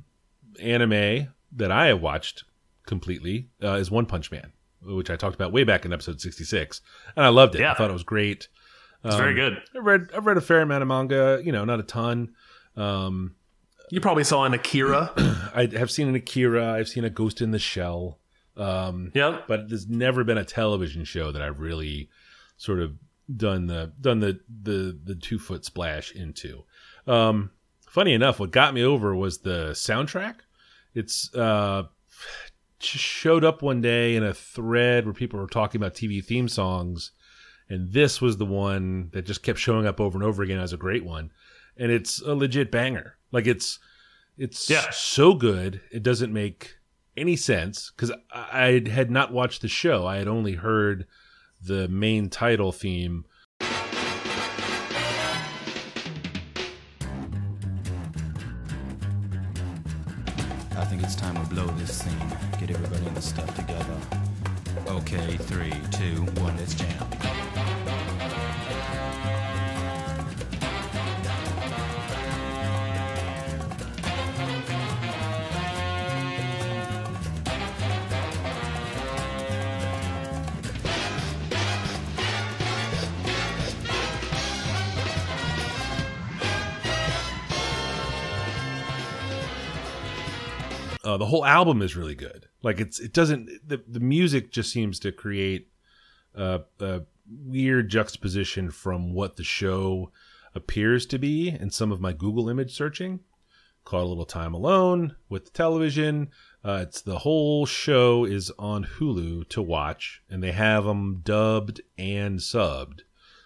[0.62, 2.44] anime that I have watched
[2.86, 4.52] completely uh, is One Punch Man,
[4.84, 6.82] which I talked about way back in episode sixty six,
[7.16, 7.62] and I loved it.
[7.62, 7.72] Yeah.
[7.72, 8.50] I thought it was great.
[9.04, 9.62] It's very good.
[9.76, 12.34] I've read I've read a fair amount of manga, you know, not a ton.
[12.76, 13.36] Um,
[13.90, 15.12] You probably saw an Akira.
[15.56, 18.20] I have seen an Akira, I've seen a Ghost in the Shell,
[18.58, 19.46] um, yep.
[19.48, 22.10] but there's never been a television show that I've really
[22.58, 22.98] sort of
[23.34, 26.64] done the done the the the two foot splash into.
[27.06, 27.52] Um,
[27.88, 30.36] funny enough, what got me over was the soundtrack.
[30.94, 31.84] It's uh,
[32.80, 37.12] showed up one day in a thread where people were talking about TV theme songs,
[37.70, 40.74] and this was the one that just kept showing up over and over again as
[40.74, 41.32] a great one,
[41.78, 43.18] and it's a legit banger.
[43.32, 43.80] Like it's
[44.38, 44.90] it's Yeah.
[44.92, 46.76] so good it doesn't make
[47.16, 50.06] any sense because I I had not watched the show.
[50.06, 51.06] I had only heard
[51.62, 53.26] the main title theme.
[60.76, 62.18] I think it's time we blow this scene.
[62.60, 63.98] Get everybody in the stuff together.
[64.88, 67.08] Okay, three, two, one, let's jam.
[91.08, 92.48] Uh, the whole album is really good.
[92.64, 95.70] Like it's it doesn't the the music just seems to create
[96.36, 97.02] a, a
[97.46, 100.12] weird juxtaposition from what the show
[100.54, 103.22] appears to be in some of my Google image searching.
[103.86, 106.30] Caught A Little Time Alone with the television.
[106.64, 111.80] Uh, it's the whole show is on Hulu to watch, and they have them dubbed
[111.98, 113.02] and subbed,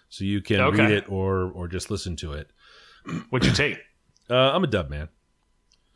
[0.08, 0.78] so you can Okay.
[0.82, 2.50] read it or or just listen to it.
[3.30, 3.78] What'd you take?
[4.28, 5.08] Uh, I'm a dub man.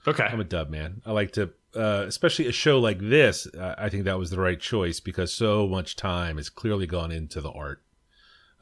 [0.06, 0.24] Okay.
[0.24, 1.02] I'm a dub man.
[1.04, 3.46] I like to, uh, especially a show like this.
[3.46, 7.10] Uh, I think that was the right choice because so much time has clearly gone
[7.12, 7.82] into the art.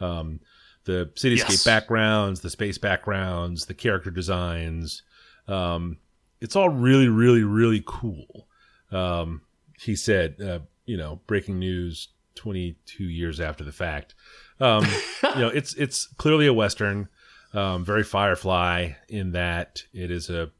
[0.00, 0.40] Um,
[0.84, 1.64] the cityscape Yes.
[1.64, 5.02] backgrounds, the space backgrounds, the character designs.
[5.48, 5.98] Um,
[6.40, 8.48] it's all really, really, really cool.
[8.90, 9.42] Um,
[9.78, 14.14] he said, uh, you know, breaking news 22 years after the fact.
[14.60, 14.84] Um,
[15.22, 17.08] you know, it's it's clearly a western,
[17.54, 20.50] um, very Firefly in that it is a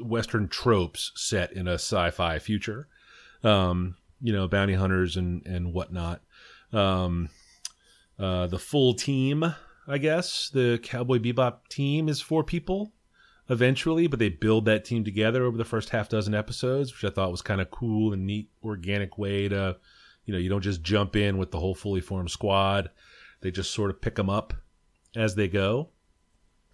[0.00, 2.88] western tropes set in a sci-fi future.
[3.42, 6.22] Um, you know, bounty hunters and and whatnot.
[6.72, 7.28] Um,
[8.18, 9.54] uh, the full team,
[9.86, 12.92] I guess, the Cowboy Bebop team is four people
[13.50, 17.14] eventually, but they build that team together over the first half dozen episodes, which I
[17.14, 19.76] thought was kind of cool and neat, organic way to,
[20.24, 22.90] you know, you don't just jump in with the whole fully formed squad.
[23.40, 24.54] They just sort of pick them up
[25.14, 25.90] as they go.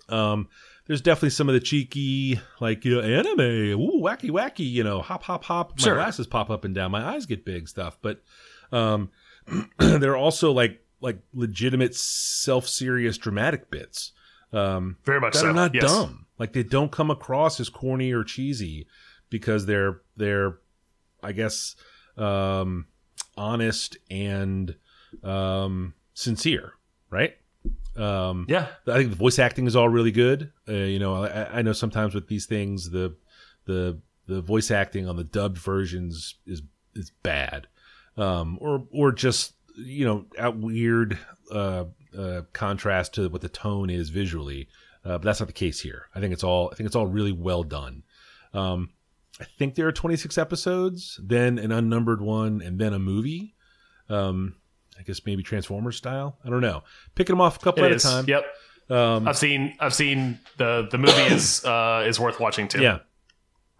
[0.08, 0.48] Um,
[0.90, 5.00] there's definitely some of the cheeky, like you know, anime, ooh, wacky, wacky, you know,
[5.00, 5.78] hop, hop, hop.
[5.78, 5.94] My Sure.
[5.94, 7.96] glasses pop up and down, my eyes get big stuff.
[8.02, 8.24] But
[8.72, 9.08] um,
[9.78, 14.10] there are also like like legitimate, self-serious, dramatic bits.
[14.52, 15.50] Um, Very much that so.
[15.50, 15.84] are not yes.
[15.84, 16.26] dumb.
[16.40, 18.88] Like they don't come across as corny or cheesy
[19.28, 20.58] because they're they're,
[21.22, 21.76] I guess,
[22.16, 22.86] um,
[23.36, 24.74] honest and
[25.22, 26.72] um, sincere,
[27.10, 27.36] right?
[27.96, 28.68] Um, Yeah.
[28.86, 30.52] I think the voice acting is all really good.
[30.68, 33.16] Uh, you know, I, I know sometimes with these things, the
[33.66, 36.62] the the voice acting on the dubbed versions is
[36.94, 37.66] is bad,
[38.16, 41.18] um, or or just you know out weird
[41.52, 41.84] uh,
[42.16, 44.68] uh, contrast to what the tone is visually.
[45.04, 46.06] Uh, but that's not the case here.
[46.14, 48.02] I think it's all I think it's all really well done.
[48.52, 48.90] Um,
[49.40, 53.54] I think there are 26 episodes, then an unnumbered one, and then a movie.
[54.10, 54.56] Um,
[55.00, 56.38] I guess maybe Transformers style.
[56.44, 56.82] I don't know.
[57.14, 58.04] Picking them off a couple It at is.
[58.04, 58.24] a time.
[58.28, 58.44] Yep.
[58.90, 62.82] Um, I've seen I've seen the the movie is uh is worth watching too.
[62.82, 62.98] yeah.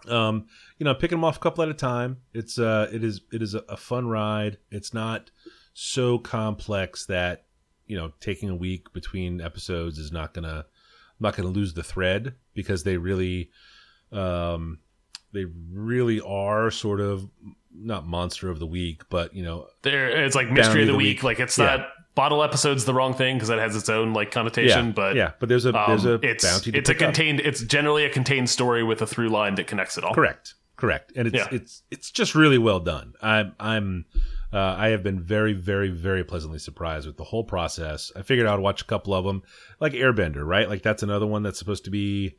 [0.08, 0.46] Um,
[0.78, 2.18] you know, picking them off a couple at a time.
[2.32, 4.56] It's uh, it is it is a, a fun ride.
[4.70, 5.30] It's not
[5.74, 7.44] so complex that
[7.86, 11.82] you know taking a week between episodes is not gonna I'm not gonna lose the
[11.82, 13.50] thread because they really
[14.12, 14.78] um
[15.32, 17.28] they really are sort of
[17.74, 20.98] not monster of the week, but you know There it's like mystery of the, the
[20.98, 21.18] week.
[21.18, 21.22] week.
[21.22, 21.76] Like it's Yeah.
[21.76, 24.86] not bottle episode's the wrong thing because that has its own like connotation.
[24.88, 26.72] yeah, but yeah, but there's a there's um, a it's bounty.
[26.72, 27.06] To it's a pick up.
[27.08, 30.14] contained it's generally a contained story with a through line that connects it all.
[30.14, 30.54] Correct.
[30.76, 31.12] Correct.
[31.14, 31.48] And it's Yeah.
[31.52, 33.12] it's it's just really well done.
[33.22, 34.06] I'm I'm
[34.52, 38.10] uh, I have been very very very pleasantly surprised with the whole process.
[38.16, 39.42] I figured I'd watch a couple of them,
[39.78, 40.68] like Airbender, right?
[40.68, 42.36] Like that's another one that's supposed to be,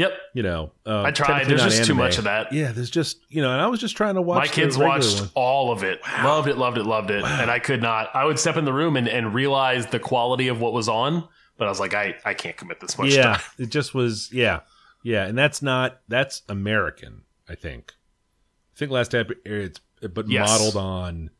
[0.00, 0.12] Yep.
[0.34, 0.72] you know.
[0.86, 1.26] Um, I tried.
[1.26, 2.52] technically There's not just too much of that.
[2.52, 4.38] Yeah, there's just you know, and I was just trying to watch.
[4.38, 5.30] My kids watched one.
[5.34, 6.00] all of it.
[6.22, 7.24] Loved it, loved it, loved it.
[7.24, 10.48] And I could not I would step in the room and, and realize the quality
[10.48, 13.34] of what was on, but I was like, I, I can't commit this much Yeah,
[13.34, 13.40] time.
[13.58, 14.32] it just was.
[14.32, 14.60] Yeah,
[15.02, 17.22] yeah, and that's not that's American.
[17.48, 17.92] I think.
[18.74, 19.80] I think last ep it's
[20.14, 20.48] but Yes.
[20.48, 21.30] modeled on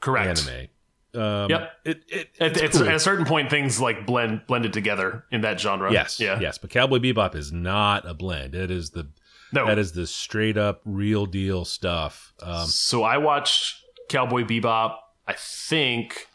[0.00, 0.46] Correct.
[0.46, 0.68] anime.
[1.14, 1.72] Um, Yep.
[1.84, 2.88] It, it, At, it's it's, cool.
[2.88, 5.92] at a certain point, things like blend blended together in that genre.
[5.92, 6.38] Yes, Yeah.
[6.40, 8.54] yes, but Cowboy Bebop is not a blend.
[8.54, 9.08] It is the
[9.52, 9.66] No.
[9.66, 12.32] that is the straight up real deal stuff.
[12.42, 14.96] Um, so I watched Cowboy Bebop.
[15.26, 16.26] I think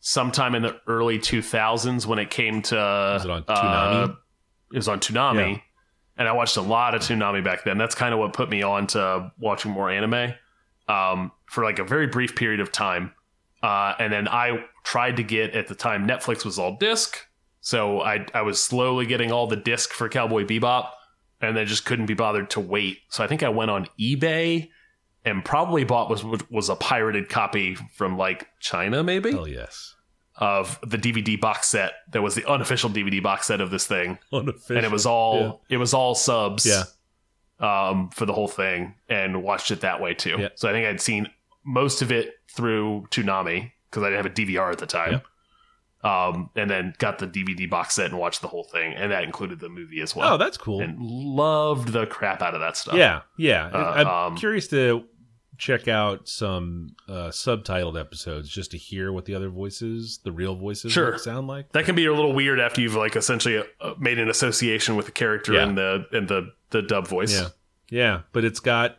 [0.00, 2.76] sometime in the early 2000s when it came to.
[2.76, 4.14] Was it on uh,
[4.72, 5.60] it was on Toonami, Yeah.
[6.18, 7.78] and I watched a lot of Toonami back then.
[7.78, 10.34] That's kind of what put me on to watching more anime
[10.88, 13.12] um, for like a very brief period of time.
[13.64, 17.16] Uh, and then I tried to get at the time Netflix was all disc,
[17.60, 20.88] so I I was slowly getting all the disc for Cowboy Bebop,
[21.40, 22.98] and then just couldn't be bothered to wait.
[23.08, 24.68] So I think I went on eBay
[25.24, 29.94] and probably bought was was a pirated copy from like China maybe hell yes,
[30.36, 34.18] of the DVD box set that was the unofficial DVD box set of this thing
[34.32, 34.76] unofficial.
[34.76, 36.82] and it was all it was all subs Yeah.
[37.60, 40.48] um for the whole thing and watched it that way too Yeah.
[40.56, 41.30] so i think i'd seen
[41.64, 45.20] most of it through Toonami because i didn't have a dvr at the time
[46.02, 49.24] um and then got the dvd box set and watched the whole thing and that
[49.24, 50.80] included the movie as well Oh, that's cool.
[50.82, 53.66] and loved the crap out of that stuff yeah, yeah.
[53.72, 55.04] Uh, I'm um, curious to
[55.56, 60.56] check out some uh, subtitled episodes just to hear what the other voices, the real
[60.56, 61.16] voices, Sure.
[61.16, 61.70] sound like.
[61.72, 65.06] that can be a little weird after you've like essentially uh, made an association with
[65.06, 65.62] the character Yeah.
[65.62, 67.48] and the and the the dub voice Yeah,
[67.88, 68.98] yeah, but it's got.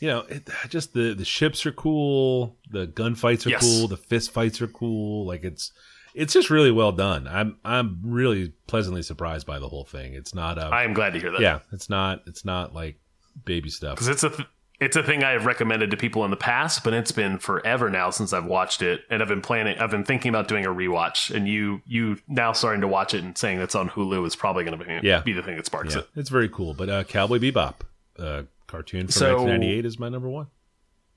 [0.00, 3.60] You know, it, just the the ships are cool, the gunfights are Yes.
[3.62, 5.26] cool, the fist fights are cool.
[5.26, 5.72] Like it's
[6.14, 7.28] it's just really well done.
[7.28, 10.14] I'm I'm really pleasantly surprised by the whole thing.
[10.14, 11.40] It's not a I am glad to hear that.
[11.40, 12.98] yeah, it's not it's not like
[13.44, 13.94] baby stuff.
[13.96, 14.48] because it's a th-
[14.80, 17.90] it's a thing I have recommended to people in the past, but it's been forever
[17.90, 19.78] now since I've watched it, and I've been planning.
[19.78, 23.22] I've been thinking about doing a rewatch, and you you now starting to watch it
[23.22, 25.20] and saying that's on Hulu is probably going to be Yeah.
[25.20, 26.08] be the thing that sparks Yeah, it.
[26.16, 26.72] it's very cool.
[26.72, 27.74] But uh, Cowboy Bebop,
[28.18, 30.46] uh, cartoon from So- 1998, is my number one.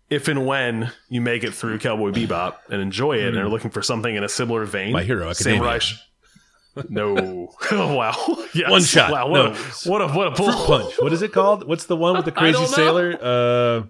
[0.09, 3.71] If and when you make it through Cowboy Bebop and enjoy it, and are looking
[3.71, 5.59] for something in a similar vein, My Hero Academia.
[5.59, 5.79] Samurai.
[6.89, 8.69] No, oh wow, yes.
[8.69, 9.11] One shot.
[9.11, 9.51] Wow, what, No.
[9.51, 9.55] a,
[9.89, 10.51] what a what a pull.
[10.65, 10.95] Punch.
[10.99, 11.67] What is it called?
[11.67, 13.17] What's the one with the crazy sailor?
[13.21, 13.83] Uh,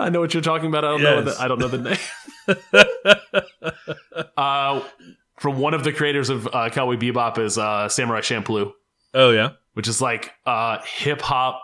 [0.00, 0.84] I know what you're talking about.
[0.84, 1.22] I don't know.
[1.22, 1.98] The, I don't know the name.
[4.36, 4.80] uh,
[5.38, 8.72] from one of the creators of uh, Cowboy Bebop is uh, Samurai Champloo,
[9.14, 11.60] oh yeah, which is like uh, hip hop,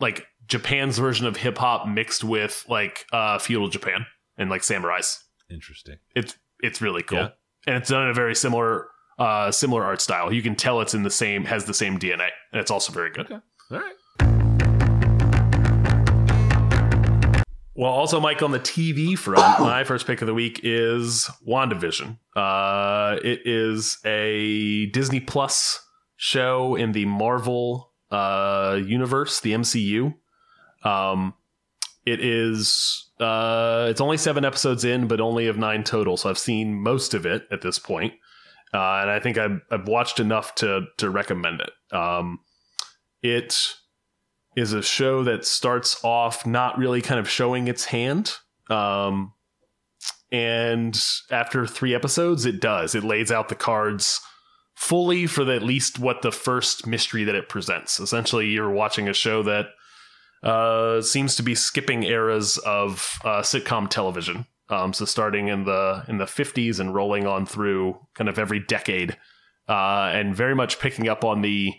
[0.00, 4.04] like Japan's version of hip hop mixed with like uh, feudal Japan
[4.36, 5.18] and like samurais.
[5.48, 5.96] interesting.
[6.16, 7.28] It's it's really cool, Yeah.
[7.68, 10.32] and it's done in a very similar uh, similar art style.
[10.32, 13.10] You can tell it's in the same has the same DNA, and it's also very
[13.10, 13.26] good.
[13.26, 13.94] Okay, all right.
[17.76, 22.18] Well, also, Mike, on the TV front, my first pick of the week is WandaVision.
[22.36, 25.80] Uh, it is a Disney Plus
[26.16, 30.14] show in the Marvel uh, universe, the MCU.
[30.82, 31.34] Um,
[32.06, 33.10] it is.
[33.20, 36.16] Uh, it's only seven episodes in, but only of nine total.
[36.16, 38.14] So I've seen most of it at this point.
[38.72, 41.96] uh, and I think I've, I've watched enough to to recommend it.
[41.96, 42.40] Um,
[43.22, 43.74] it
[44.56, 48.34] is a show that starts off not really kind of showing its hand.
[48.68, 49.32] Um,
[50.32, 52.94] and after three episodes, it does.
[52.94, 54.20] It lays out the cards
[54.74, 57.98] fully for the, at least what the first mystery that it presents.
[57.98, 59.66] Essentially, you're watching a show that
[60.42, 64.46] uh, seems to be skipping eras of uh, sitcom television.
[64.68, 68.60] Um, so starting in the in the 50s and rolling on through kind of every
[68.60, 69.16] decade,
[69.68, 71.72] uh, and very much picking up on the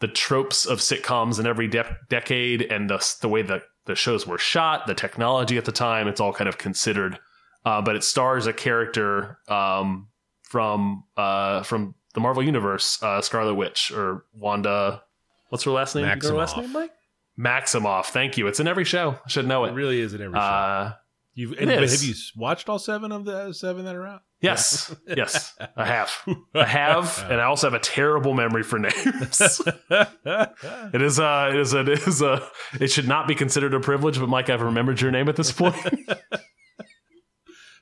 [0.00, 4.26] the tropes of sitcoms in every de- decade and the the way that the shows
[4.26, 6.06] were shot, the technology at the time.
[6.06, 7.18] It's all kind of considered,
[7.64, 10.08] uh, but it stars a character um,
[10.42, 15.02] from uh, from the Marvel universe, uh, Scarlet Witch or Wanda.
[15.48, 16.06] What's her last name?
[16.06, 16.92] Know Her last name, Mike.
[17.38, 18.06] Maximoff.
[18.06, 18.46] Thank you.
[18.48, 19.12] It's in every show.
[19.24, 19.74] I should know It it.
[19.74, 20.40] really is in every show.
[20.40, 20.92] Uh,
[21.34, 21.92] You've it and, is.
[22.00, 24.22] have you watched all seven of the seven that are out?
[24.40, 26.10] yes, yes, I have.
[26.52, 29.60] I have, and I also have a terrible memory for names.
[29.90, 32.44] It is uh it is a, it is a
[32.80, 35.52] it should not be considered a privilege, but Mike, I've remembered your name at this
[35.52, 35.76] point.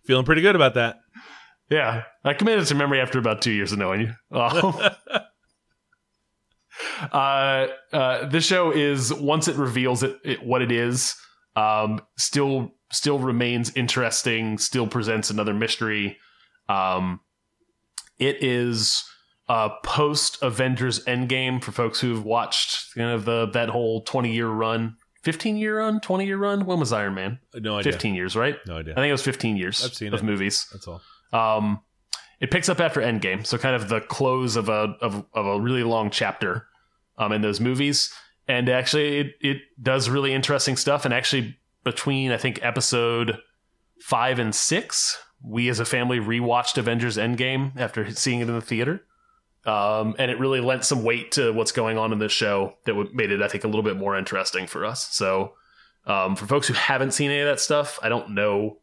[0.04, 0.96] Feeling pretty good about that.
[1.70, 2.02] yeah.
[2.24, 4.12] I committed to memory after about two years of knowing you.
[4.38, 4.78] Um,
[7.12, 11.14] uh, uh, this show is once it reveals it, it what it is,
[11.54, 16.18] um, still still remains interesting, still presents another mystery.
[16.68, 17.20] Um,
[18.18, 19.04] it is
[19.48, 24.48] uh, post Avengers Endgame for folks who've watched kind of the that whole twenty year
[24.48, 26.66] run, fifteen year run, twenty year run.
[26.66, 27.38] When was Iron Man?
[27.54, 27.92] No idea.
[27.92, 28.56] Fifteen years, right?
[28.66, 28.94] No idea.
[28.94, 30.24] I think it was fifteen years I've seen of it.
[30.24, 30.66] movies.
[30.72, 31.00] That's all.
[31.32, 31.80] Um,
[32.40, 35.60] it picks up after Endgame, so kind of the close of a of, of a
[35.60, 36.66] really long chapter
[37.18, 38.12] um, in those movies.
[38.48, 41.04] And actually, it, it does really interesting stuff.
[41.04, 43.38] And actually, between I think episode
[44.00, 48.60] five and six, we as a family rewatched Avengers Endgame after seeing it in the
[48.60, 49.02] theater.
[49.64, 53.14] Um, and it really lent some weight to what's going on in this show that
[53.14, 55.12] made it, I think, a little bit more interesting for us.
[55.12, 55.54] So,
[56.06, 58.78] um, for folks who haven't seen any of that stuff, I don't know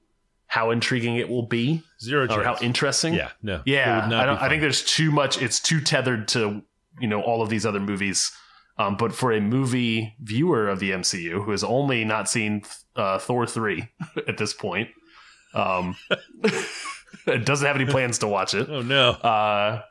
[0.53, 3.15] how intriguing it will be Zero or how interesting.
[3.15, 3.63] yeah, no.
[3.65, 5.41] Yeah, I, don't, I think there's too much.
[5.41, 6.61] It's too tethered to
[6.99, 8.31] you know all of these other movies.
[8.77, 12.61] Um, but for a movie viewer of the MCU who has only not seen
[12.95, 13.89] uh, Thor three
[14.27, 14.89] at this point,
[15.55, 15.95] um,
[17.25, 18.69] it doesn't have any plans to watch it.
[18.69, 19.09] Oh no.
[19.09, 19.81] Uh,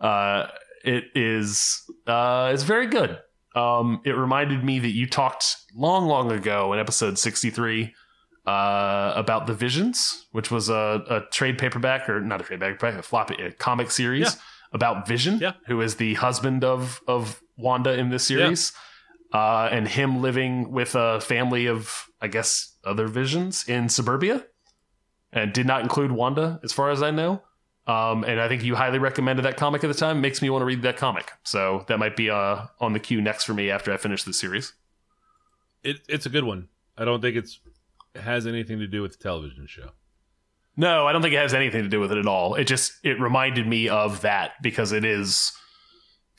[0.00, 0.48] uh,
[0.84, 3.20] it is uh, it's very good.
[3.54, 5.44] Um, it reminded me that you talked
[5.76, 7.94] long, long ago in episode sixty three
[8.48, 12.94] uh, about the Visions, which was a, a trade paperback or not a trade paperback,
[12.98, 14.40] a floppy a comic series Yeah.
[14.72, 15.52] about Vision, Yeah.
[15.66, 18.72] who is the husband of of Wanda in this series,
[19.40, 21.80] uh, and him living with a family of
[22.20, 22.50] I guess
[22.84, 24.36] other Visions in suburbia,
[25.32, 27.42] and did not include Wanda as far as I know.
[27.86, 30.20] Um, and I think you highly recommended that comic at the time.
[30.20, 31.26] Makes me want to read that comic.
[31.42, 34.32] So that might be uh, on the queue next for me after I finish the
[34.34, 34.74] series.
[35.82, 36.68] It, it's a good one.
[36.98, 37.67] I don't think it's it
[38.20, 39.90] has anything to do with the television show.
[40.76, 42.54] No, I don't think it has anything to do with it at all.
[42.54, 45.52] It just it reminded me of that because it is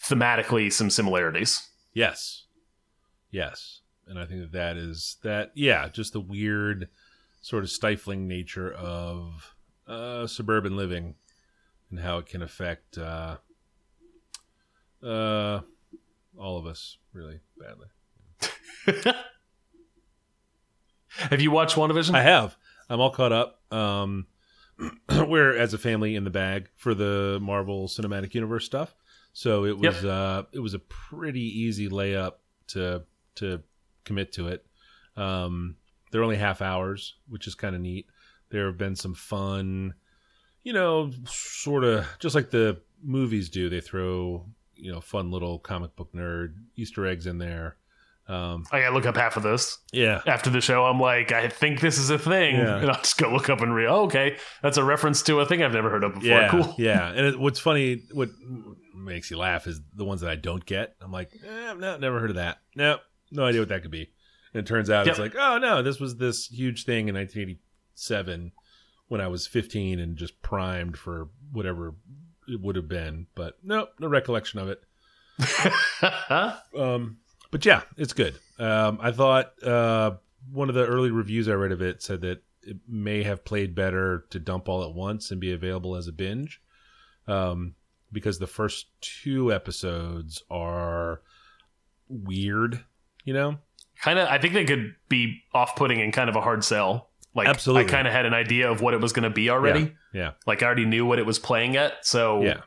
[0.02, 1.68] thematically some similarities.
[1.94, 2.46] Yes.
[3.32, 3.82] Yes.
[4.08, 6.88] And I think that that is that yeah, just the weird
[7.42, 9.56] sort of stifling nature of
[9.88, 11.16] uh suburban living
[11.90, 13.38] and how it can affect uh,
[15.04, 15.62] uh,
[16.38, 17.88] all of us really badly.
[21.18, 22.14] Have you watched WandaVision?
[22.16, 22.56] I have.
[22.90, 23.62] I'm all caught up.
[23.72, 24.28] Um,
[25.10, 28.96] we're as a family in the bag for the Marvel Cinematic Universe stuff.
[29.34, 30.12] So it was Yep.
[30.12, 32.34] uh, it was a pretty easy layup
[32.70, 33.04] to
[33.36, 33.62] to
[34.06, 34.66] commit to it.
[35.16, 35.76] Um,
[36.12, 38.08] they're only half hours, which is kind of neat.
[38.50, 39.94] There have been some fun,
[40.64, 43.70] you know, sort of just like the movies do.
[43.70, 44.46] They throw
[44.76, 47.78] you know fun little comic book nerd Easter eggs in there.
[48.30, 50.86] Um, I gotta look up half of this yeah, after the show.
[50.86, 52.78] I'm like, I think this is a thing, Yeah.
[52.78, 53.88] and I'll just go look up and read.
[53.88, 56.28] Oh, okay, that's a reference to a thing I've never heard of before.
[56.30, 56.76] Yeah, Cool.
[56.78, 57.10] yeah.
[57.16, 58.30] And it, what's funny, what
[58.94, 60.96] makes you laugh is the ones that I don't get.
[61.02, 62.60] I'm like, eh, no, never heard of that.
[62.76, 63.00] No,
[63.32, 64.12] no idea what that could be.
[64.54, 68.52] And it turns out it's like, oh no, this was this huge thing in 1987
[69.08, 71.96] when I was 15 and just primed for whatever
[72.48, 73.26] it would have been.
[73.34, 74.82] But no, no recollection of it.
[76.78, 77.18] Um,
[77.52, 78.36] but yeah, it's good.
[78.58, 80.12] Um, I thought uh,
[80.52, 83.74] one of the early reviews I read of it said that it may have played
[83.74, 86.62] better to dump all at once and be available as a binge,
[87.28, 87.76] um,
[88.12, 91.22] because the first two episodes are
[92.08, 92.84] weird.
[93.24, 93.58] You know,
[94.02, 94.28] kind of.
[94.28, 97.10] I think they could be off-putting and kind of a hard sell.
[97.36, 97.86] Like, Absolutely.
[97.86, 99.96] I kind of had an idea of what it was going to be already.
[100.14, 102.62] yeah, Like, I already knew what it was playing at, so yeah.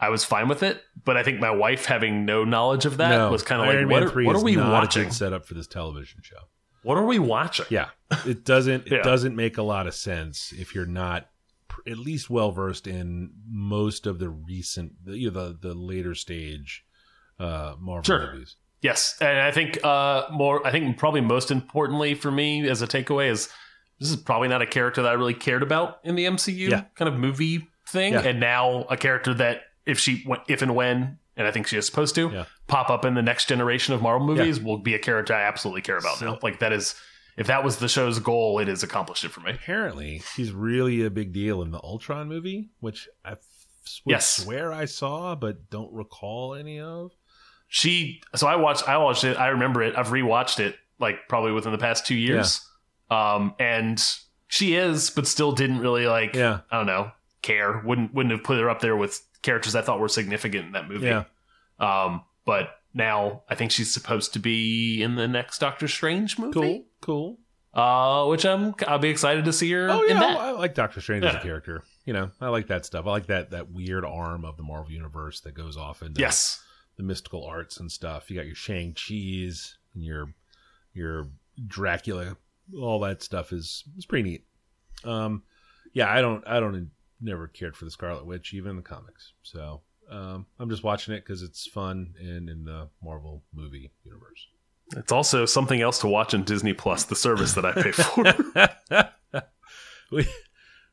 [0.00, 0.82] I was fine with it.
[1.04, 3.76] But I think my wife, having no knowledge of that, no, was kind of like,
[3.76, 5.10] Man what, are, 3 are we watching?
[5.10, 6.36] Set up for this television show.
[6.82, 7.66] What are we watching?
[7.70, 7.88] Yeah,
[8.24, 8.86] it doesn't.
[8.86, 9.02] It Yeah.
[9.02, 11.28] doesn't make a lot of sense if you're not
[11.66, 15.74] pr- at least well versed in most of the recent, the you know, the, the
[15.74, 16.84] later stage
[17.40, 18.32] uh, Marvel Sure.
[18.32, 18.56] movies.
[18.80, 20.64] Yes, and I think uh, more.
[20.64, 23.48] I think probably most importantly for me as a takeaway is
[23.98, 26.84] this is probably not a character that I really cared about in the MCU Yeah.
[26.94, 28.20] kind of movie thing, Yeah.
[28.20, 31.76] and now a character that if she went, if and when, and I think she
[31.76, 32.44] is supposed to Yeah.
[32.68, 35.82] pop up in the next generation of Marvel movies, will be a character I absolutely
[35.82, 36.38] care about So- now.
[36.42, 36.94] Like that is,
[37.36, 39.50] if that was the show's goal, it has accomplished it for me.
[39.52, 43.36] Apparently, she's really a big deal in the Ultron movie, which I
[44.04, 44.36] Yes.
[44.42, 47.12] swear I saw but don't recall any of.
[47.70, 51.52] she so i watched i watched it i remember it i've rewatched it like probably
[51.52, 52.66] within the past two years
[53.10, 54.02] um and
[54.46, 56.60] she is but still didn't really like Yeah.
[56.70, 57.10] i don't know
[57.42, 60.72] care wouldn't wouldn't have put her up there with characters i thought were significant in
[60.72, 61.24] that movie Yeah.
[61.78, 66.52] um but now i think she's supposed to be in the next doctor strange movie
[66.52, 67.38] Cool, cool.
[67.74, 70.50] uh which i'm i'll be excited to see her Oh in yeah, that I, I
[70.52, 71.82] like Doctor Strange as a character.
[72.04, 73.06] You know, I like that stuff.
[73.06, 76.62] I like that that weird arm of the Marvel universe that goes off into yes
[76.96, 78.30] the mystical arts and stuff.
[78.30, 80.32] You got your Shang Chi's and your
[80.94, 81.28] your
[81.66, 82.36] Dracula.
[82.80, 84.44] All that stuff is is pretty neat.
[85.04, 85.42] Um,
[85.92, 86.74] yeah, I don't I don't
[87.20, 89.32] never cared for the Scarlet Witch even in the comics.
[89.42, 94.46] So um, I'm just watching it because it's fun and in the Marvel movie universe.
[94.96, 98.24] it's also something else to watch in disney plus the service that i pay for
[100.10, 100.26] we,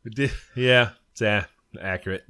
[0.04, 1.46] we did, yeah, it's uh,
[1.80, 2.26] accurate.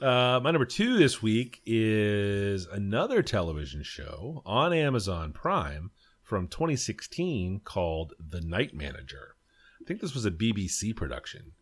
[0.00, 5.92] Uh, my number two this week is another television show on Amazon Prime
[6.22, 9.36] from 2016 called The Night Manager.
[9.82, 11.52] I think this was a BBC production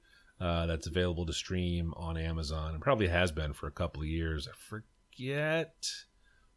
[0.40, 4.08] uh, that's available to stream on Amazon and probably has been for a couple of
[4.08, 4.46] years.
[4.46, 5.74] I forget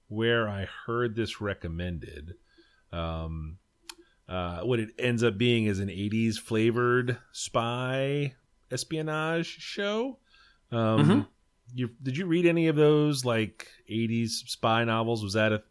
[0.07, 2.33] where I heard this recommended.
[2.91, 3.57] Um,
[4.27, 8.35] uh, what it ends up being is an 80s flavored spy
[8.71, 10.19] espionage show.
[10.71, 11.27] Um, Mhm.
[11.73, 15.23] you did you read any of those like 80s spy novels?
[15.23, 15.63] Was that a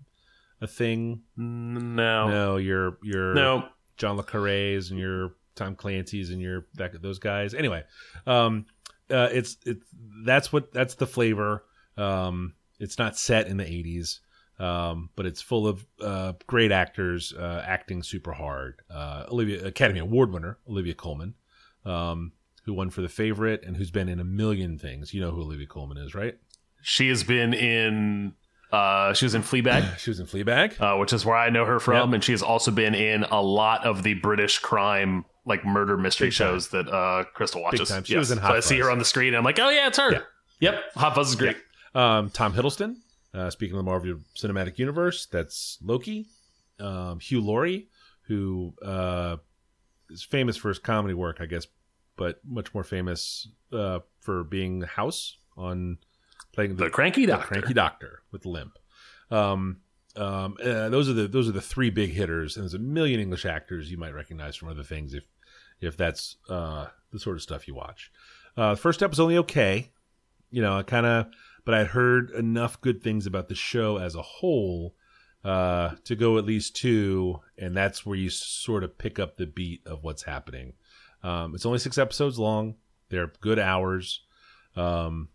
[0.61, 1.22] a thing?
[1.36, 7.00] no No, your your no John le Carre's and your Tom Clancy's and your that,
[7.03, 7.55] those guys.
[7.55, 7.82] Anyway,
[8.26, 8.66] um,
[9.11, 9.84] uh, it's it's
[10.24, 11.64] that's what that's the flavor.
[11.96, 14.18] Um, it's not set in the '80s,
[14.62, 18.80] um, but it's full of uh, great actors uh, acting super hard.
[18.90, 21.34] Uh, Olivia Academy Award winner Olivia Colman,
[21.84, 22.32] um,
[22.64, 25.12] who won for The Favorite and who's been in a million things.
[25.12, 26.38] You know who Olivia Colman is, right?
[26.80, 28.32] She has been in.
[28.72, 30.80] Uh, she was in Fleabag, She was in Fleabag.
[30.80, 32.14] uh, which is where I know her from, Yep.
[32.14, 36.28] and she has also been in a lot of the British crime, like murder mystery
[36.28, 36.47] Big time.
[36.55, 37.88] shows that uh, Crystal watches.
[37.88, 38.05] time.
[38.05, 39.70] She was in so Hot I see her on the screen, and I'm like, oh
[39.70, 40.12] yeah, it's her.
[40.12, 40.20] Yeah.
[40.61, 41.57] Yep, Hot Fuzz is great.
[41.95, 42.97] Um, Tom Hiddleston,
[43.34, 46.26] uh, speaking of the Marvel Cinematic Universe, that's Loki.
[46.78, 47.88] Um, Hugh Laurie,
[48.28, 49.36] who uh,
[50.11, 51.66] is famous for his comedy work, I guess,
[52.16, 55.99] but much more famous uh, for being House on
[56.53, 57.61] playing The Cranky doctor, the.
[57.61, 58.78] Cranky Doctor with limp.
[59.30, 59.78] Um,
[60.16, 63.18] um, uh, those are the those are the three big hitters, and there's a million
[63.18, 65.24] English actors you might recognize from other things if
[65.83, 68.11] if that's uh, the sort of stuff you watch.
[68.57, 69.91] Uh, first step was only okay,
[70.51, 71.26] you know, I kind of,
[71.64, 74.95] but I'd heard enough good things about the show as a whole
[75.45, 79.47] uh, to go at least two, and that's where you sort of pick up the
[79.47, 80.74] beat of what's happening.
[81.22, 82.76] Um, it's only six episodes long.
[83.09, 84.20] They're good hours.
[84.76, 85.28] Um,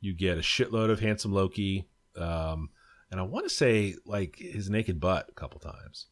[0.00, 2.70] you get a shitload of handsome Loki, um,
[3.10, 6.06] and I want to say like his naked butt a couple times.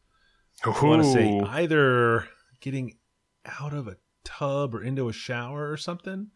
[0.65, 2.29] I want to say either
[2.61, 2.97] getting
[3.45, 6.29] out of a tub or into a shower or something.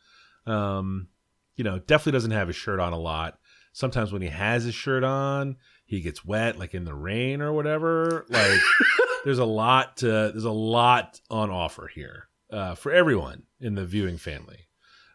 [0.47, 1.09] Um,
[1.57, 3.39] you know, definitely doesn't have his shirt on a lot.
[3.73, 7.53] Sometimes when he has his shirt on, he gets wet, like in the rain or
[7.53, 8.25] whatever.
[8.29, 8.61] Like,
[9.25, 13.85] there's a lot to there's a lot on offer here uh, for everyone in the
[13.85, 14.69] viewing family.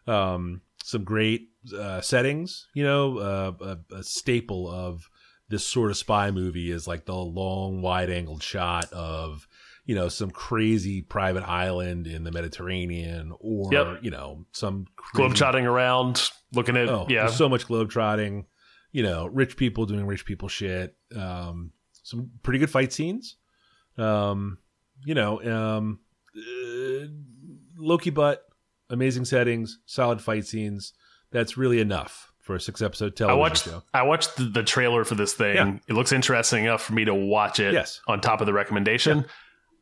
[0.06, 3.52] Um, some great uh, settings, you know, uh,
[3.92, 5.08] a, a staple of
[5.48, 9.46] this sort of spy movie is like the long, wide angled shot of,
[9.90, 13.98] you know, some crazy private island in the Mediterranean or, Yep.
[14.04, 17.26] you know, some crazy- globetrotting around, looking at Oh, yeah.
[17.26, 18.44] so much globetrotting.
[18.92, 20.94] You know, rich people doing rich people shit.
[21.16, 21.72] Um,
[22.04, 23.34] some pretty good fight scenes.
[23.98, 24.58] Um,
[25.04, 25.98] you know, um,
[26.36, 27.06] uh,
[27.76, 28.42] Loki butt,
[28.90, 30.92] amazing settings, solid fight scenes.
[31.32, 33.82] That's really enough for a six episode I television watched show.
[33.94, 35.56] I watched the, the trailer for this thing.
[35.56, 35.78] Yeah.
[35.88, 38.00] It looks interesting enough for me to watch it Yes.
[38.08, 39.24] on top of the recommendation.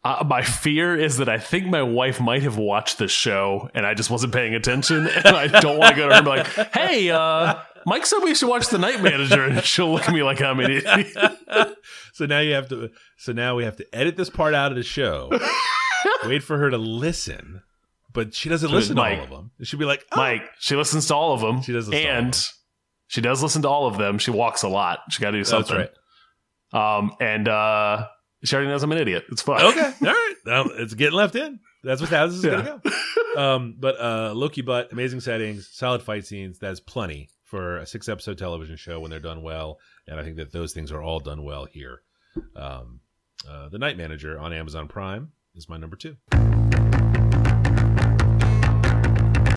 [0.08, 3.84] Uh, my fear is that I think my wife might have watched this show and
[3.84, 5.06] I just wasn't paying attention.
[5.06, 8.20] And I don't want to go to her and be like, hey, uh, Mike said
[8.20, 9.44] we should watch The Night Manager.
[9.44, 11.08] And she'll look at me like I'm an idiot.
[12.14, 12.90] so now you have to.
[13.18, 15.30] So now we have to edit this part out of the show.
[16.24, 17.62] wait for her to listen,
[18.12, 19.18] but she doesn't listen to Mike.
[19.18, 19.50] all of them.
[19.62, 21.60] She'll be like, oh, Mike, she listens to all of them.
[21.62, 22.42] She does listen to all of And them.
[23.08, 24.18] she does listen to all of them.
[24.18, 25.00] She walks a lot.
[25.10, 25.76] She got to do that's something.
[25.76, 25.90] right.
[26.98, 28.06] Um, and uh,
[28.44, 29.24] she already knows I'm an idiot.
[29.30, 29.64] It's fine.
[29.64, 30.66] okay, all right.
[30.78, 31.60] It's getting left in.
[31.84, 32.50] That's what this is Yeah.
[32.62, 32.90] gonna go.
[33.40, 36.58] Um, but uh, Loki butt, amazing settings, solid fight scenes.
[36.58, 39.78] That's plenty for a six episode television show when they're done well.
[40.06, 42.02] And I think that those things are all done well here.
[42.56, 43.00] Um,
[43.48, 46.16] uh, the Night Manager on Amazon Prime is my number two.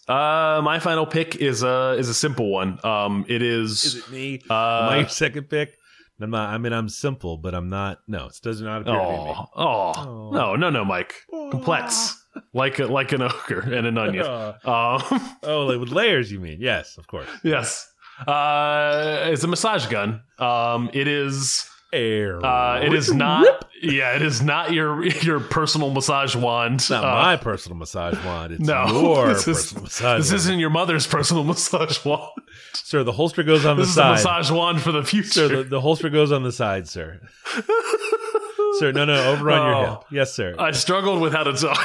[0.08, 2.84] Uh, my final pick is a is a simple one.
[2.86, 3.86] Um, it is.
[3.86, 4.42] Is it me?
[4.50, 5.78] Uh, your second pick?
[6.24, 6.50] I'm not.
[6.50, 8.00] I mean, I'm simple, but I'm not.
[8.08, 9.34] No, it does not appear to be me.
[9.38, 10.30] Oh, oh, Oh.
[10.34, 11.14] no, no, no, Mike.
[11.52, 14.26] Complex, like a, like an ogre and an onion.
[14.66, 16.58] Um, oh, like with layers, you mean?
[16.62, 17.28] Yes, of course.
[17.44, 17.88] yes.
[18.28, 20.22] Uh, it's a massage gun.
[20.40, 21.68] Um, it is.
[21.94, 22.44] Air.
[22.46, 23.66] Uh, it is not.
[23.84, 26.76] Yeah, it is not your your personal massage wand.
[26.76, 28.54] It's not Uh, my personal massage wand.
[28.54, 30.36] It's no, your this is- personal massage This wand.
[30.40, 32.30] isn't your mother's personal massage wand.
[32.74, 35.30] Sir, the holster goes on This the is a massage wand for the future.
[35.32, 37.20] Sir, the, the holster goes on the side, sir.
[38.80, 39.90] sir, no, no, over on your Oh.
[39.92, 40.00] hip.
[40.12, 40.56] Yes, sir.
[40.60, 41.80] I struggled with how to talk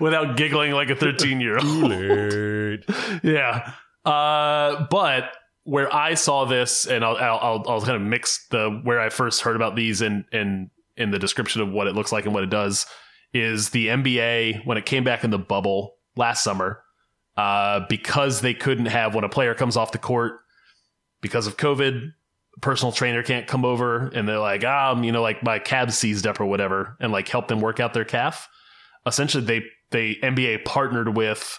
[0.00, 1.92] without giggling like a 13 year old.
[3.22, 3.72] Yeah.
[4.04, 5.32] Uh, but
[5.64, 9.42] where I saw this, and I'll, I'll, I'll, kind of mix the where I first
[9.42, 12.42] heard about these and and in the description of what it looks like and what
[12.42, 12.86] it does
[13.32, 16.82] is the NBA when it came back in the bubble last summer,
[17.36, 20.40] uh, because they couldn't have when a player comes off the court
[21.22, 22.12] because of COVID,
[22.60, 26.26] personal trainer can't come over and they're like, um, you know, like my calf seized
[26.26, 28.48] up or whatever, and like help them work out their calf.
[29.06, 31.58] Essentially, they they NBA partnered with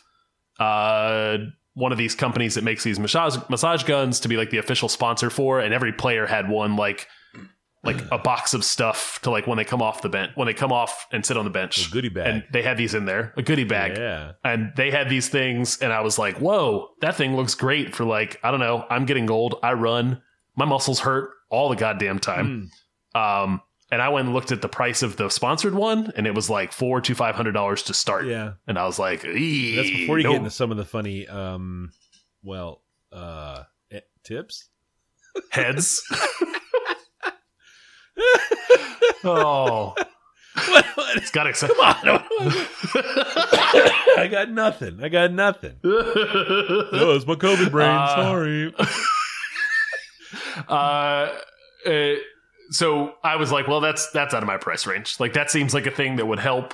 [0.60, 1.38] uh
[1.76, 4.90] one of these companies that makes these massage massage guns to be like the official
[4.90, 7.08] sponsor for, and every player had one like
[7.84, 10.54] like a box of stuff to like when they come off the bench when they
[10.54, 11.88] come off and sit on the bench.
[11.88, 12.28] A goodie bag.
[12.28, 14.34] And they had these in there, a goodie bag Yeah.
[14.44, 18.06] and they had these things and i was like whoa that thing looks great for
[18.06, 20.22] like i don't know i'm getting old i run
[20.56, 22.70] my muscles hurt all the goddamn time
[23.16, 23.62] um
[23.94, 26.50] and i went and looked at the price of the sponsored one and it was
[26.50, 28.54] like four to five hundred dollars to start Yeah.
[28.68, 31.92] and i was like That's before you no." get into some of the funny, um,
[32.44, 32.82] well,
[33.12, 34.70] uh, eh, tips.
[35.52, 36.02] heads
[39.24, 39.94] oh
[40.68, 40.86] What?
[40.96, 41.18] what?
[41.18, 41.76] it's got excited
[44.16, 45.00] I got nothing.
[45.04, 45.76] I got nothing.
[45.84, 47.90] Oh, it's my COVID brain.
[47.90, 48.74] Uh, Sorry.
[50.68, 51.30] uh,
[51.86, 52.16] uh,
[52.74, 55.18] so I was like, well, that's that's out of my price range.
[55.20, 56.74] Like that seems like a thing that would help.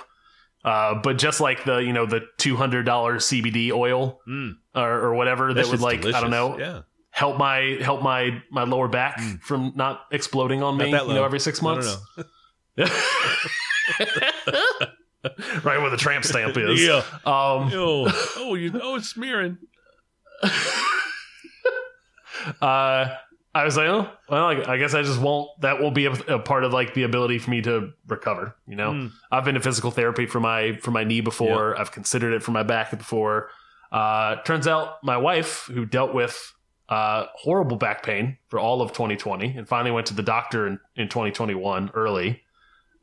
[0.66, 4.56] Uh, but just like the you know the two hundred dollars CBD oil Mm.
[4.76, 6.58] or, or whatever that, would shit's like I don't know.
[6.60, 6.82] Yeah.
[7.12, 10.86] help my help my my lower back from not exploding on Mm.
[10.86, 11.96] Me that you know every six months.
[12.78, 12.90] right
[15.82, 16.82] where the tramp stamp is.
[16.86, 17.04] Yeah.
[17.26, 18.72] Um, Oh, you.
[18.82, 19.58] Oh, it's smearing.
[22.62, 23.16] uh,
[23.56, 25.50] I was like, oh, well, I, guess I just won't.
[25.62, 28.56] That won't be a, a part of like the ability for me to recover.
[28.68, 29.12] You know, Mm.
[29.32, 31.78] I've been to physical therapy for my for my knee before.
[31.80, 33.50] I've considered it for my back before.
[33.92, 36.54] Uh, turns out my wife, who dealt with
[36.90, 40.80] uh, horrible back pain for all of 2020, and finally went to the doctor in,
[40.96, 42.42] in 2021 early,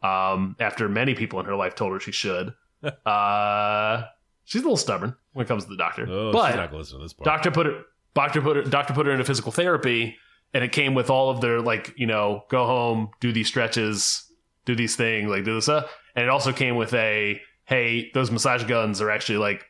[0.04, 2.54] um, after many people in her life told her she should.
[3.06, 4.04] uh,
[4.44, 6.78] she's a little stubborn when it comes to the doctor, Oh, but she's not gonna
[6.78, 7.24] listen to this part.
[7.24, 7.82] doctor put her
[8.14, 10.16] doctor put her doctor put her into physical therapy
[10.54, 14.24] and it came with all of their like you know go home do these stretches
[14.64, 18.30] do these things like do this stuff and it also came with a hey those
[18.30, 19.64] massage guns are actually like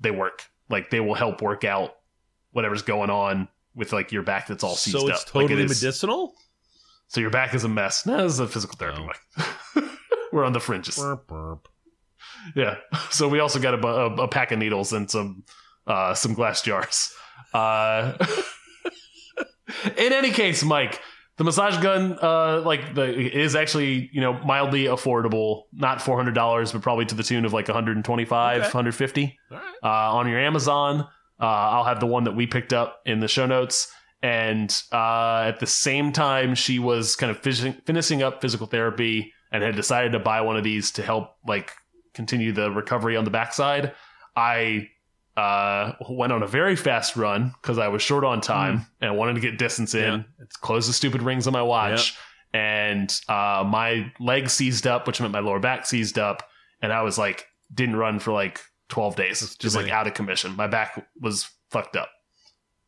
[0.00, 1.94] they work like they will help work out
[2.52, 5.48] whatever's going on with like your back that's all seized so up it's Like, it
[5.48, 6.34] totally medicinal.
[7.08, 9.06] so your back is a mess no this is a physical therapy Oh.
[9.76, 9.84] Mike.
[10.32, 11.68] we're on the fringes Burp, burp.
[12.54, 12.76] yeah.
[13.10, 15.44] So we also got a, a, a pack of needles and some
[15.86, 17.10] uh, some glass jars.
[17.54, 18.12] Uh,
[19.96, 21.00] in any case, Mike,
[21.36, 25.64] the massage gun uh, like the is actually you know mildly affordable.
[25.72, 28.24] Not four hundred dollars, but probably to the tune of like one hundred and twenty
[28.24, 28.70] five, Okay.
[28.70, 29.62] hundred fifty right.
[29.82, 31.06] uh, on your Amazon.
[31.40, 33.92] Uh, I'll have the one that we picked up in the show notes.
[34.20, 39.62] And uh, at the same time, she was kind of finishing up physical therapy and
[39.62, 41.70] had decided to buy one of these to help like
[42.14, 43.92] continue the recovery on the backside.
[44.34, 44.88] I
[45.38, 49.12] uh, went on a very fast run because I was short on time and I
[49.14, 50.00] wanted to get distance in.
[50.20, 50.22] Yeah.
[50.40, 52.16] It's close the stupid rings on my watch.
[52.54, 56.42] And uh, my leg seized up, which meant my lower back seized up.
[56.82, 60.56] And I was like, didn't run for like 12 days, just like out of commission.
[60.56, 62.08] My back was fucked up.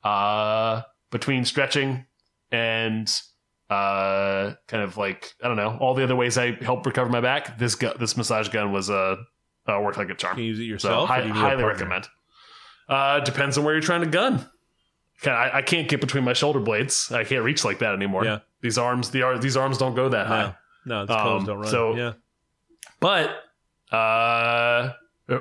[0.03, 2.07] Uh, between stretching
[2.51, 3.11] and
[3.68, 7.20] uh, kind of like, I don't know, all the other ways I helped recover my
[7.20, 9.16] back, this gu- this massage gun was uh,
[9.66, 10.36] uh, worked like a charm.
[10.36, 11.05] Can you use it yourself?
[11.05, 12.09] or hi- highly recommend.
[12.91, 14.45] Uh, depends on where you're trying to gun.
[15.24, 17.12] I, I can't get between my shoulder blades.
[17.12, 18.24] I can't reach like that anymore.
[18.24, 18.38] Yeah.
[18.62, 20.55] These arms, the these arms don't go that high.
[20.84, 21.70] No, no, the Um, don't run.
[21.70, 22.12] so- yeah,
[23.01, 23.30] But
[23.95, 24.93] uh,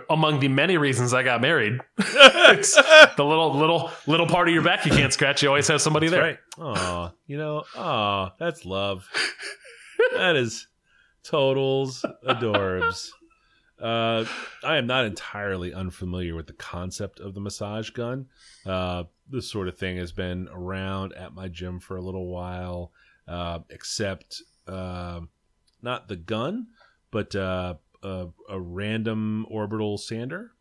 [0.10, 2.76] among the many reasons I got married, it's
[3.18, 5.42] the little little little part of your back you can't scratch.
[5.42, 6.22] You always have somebody there.
[6.22, 6.38] right.
[6.58, 9.08] Oh, you know, oh, that's love.
[10.14, 10.68] that is
[11.24, 13.10] totals adorbs.
[13.82, 14.26] Uh,
[14.64, 18.28] I am not entirely unfamiliar with the concept of the massage gun.
[18.66, 22.92] Uh, this sort of thing has been around at my gym for a little while,
[23.28, 25.22] uh, except uh,
[25.82, 26.68] not the gun,
[27.12, 30.52] but uh, a, a random orbital sander,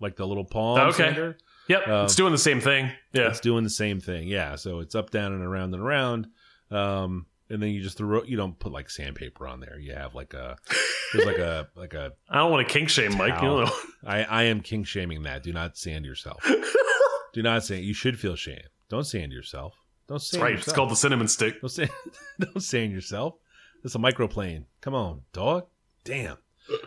[0.00, 0.96] like the little palm Okay.
[1.04, 1.38] sander.
[1.68, 2.90] Yep, Um, it's doing the same thing.
[3.12, 4.26] Yeah, It's doing the same thing.
[4.26, 4.56] Yeah.
[4.56, 6.26] So it's up, down, and around and around.
[6.72, 8.22] Um, and then you just throw.
[8.22, 9.78] You don't put like sandpaper on there.
[9.78, 10.56] You have like a.
[11.12, 12.12] There's like a like a.
[12.28, 13.42] I don't want to kink shame Mike.
[13.42, 13.70] You know,
[14.06, 15.42] I I am king shaming that.
[15.42, 16.48] Do not sand yourself.
[17.32, 17.84] Do not sand.
[17.84, 18.62] You should feel shame.
[18.88, 19.74] Don't sand yourself.
[20.06, 20.52] Don't that's sand right.
[20.52, 20.68] yourself.
[20.68, 21.60] It's called the cinnamon stick.
[21.60, 21.90] Don't sand.
[22.40, 23.34] Don't sand yourself.
[23.84, 24.64] It's a microplane.
[24.80, 25.66] Come on, dog.
[26.04, 26.36] Damn.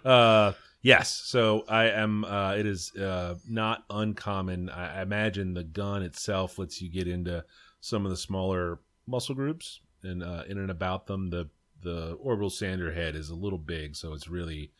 [0.05, 1.11] Uh, yes.
[1.11, 2.23] So I am.
[2.23, 4.69] Uh, it is uh, not uncommon.
[4.69, 7.43] I, I imagine the gun itself lets you get into
[7.81, 11.29] some of the smaller muscle groups and uh, in and about them.
[11.29, 11.49] The
[11.81, 14.71] the orbital sander head is a little big, so it's really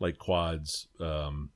[0.00, 0.88] like quads.
[1.00, 1.50] Um,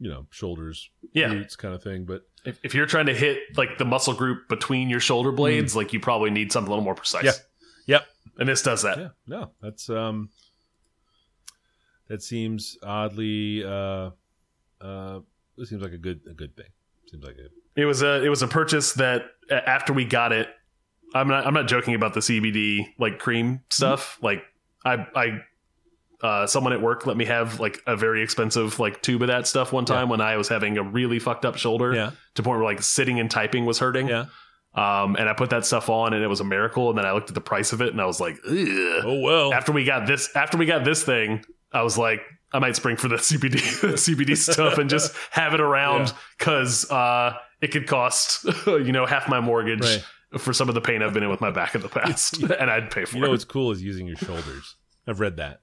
[0.00, 1.30] you know, shoulders, Yeah.
[1.30, 2.04] glutes kind of thing.
[2.04, 5.74] But If, if you're trying to hit like the muscle group between your shoulder blades,
[5.74, 7.22] like you probably need something a little more precise.
[7.24, 7.42] Mm.
[7.86, 7.94] Yeah.
[7.96, 8.06] Yep.
[8.38, 8.98] And this does that.
[8.98, 10.28] yeah no that's um
[12.08, 14.10] that seems oddly uh
[14.80, 15.20] uh
[15.56, 16.66] it seems like a good a good thing
[17.10, 20.48] seems like a It was a it was a purchase that after we got it,
[21.14, 24.18] I'm not I'm not joking about the CBD like cream stuff.
[24.22, 24.42] Like
[24.84, 25.40] I I
[26.20, 29.46] uh, someone at work let me have like a very expensive like tube of that
[29.46, 32.58] stuff one time when I was having a really fucked up shoulder yeah to point
[32.58, 34.08] where like sitting and typing was hurting.
[34.08, 34.26] yeah
[34.74, 36.88] Um, and I put that stuff on and it was a miracle.
[36.90, 38.56] And then I looked at the price of it and I was like, Ugh.
[39.04, 42.20] oh well after we got this after we got this thing, I was like,
[42.52, 43.58] I might spring for the CBD
[43.94, 46.12] CBD stuff and just have it around Yeah.
[46.38, 50.04] because uh, it could cost you know half my mortgage Right.
[50.36, 52.70] For some of the pain I've been in with my back in the past, and
[52.70, 53.18] I'd pay for it.
[53.20, 54.74] you know what's cool is using your shoulders
[55.06, 55.60] i've read that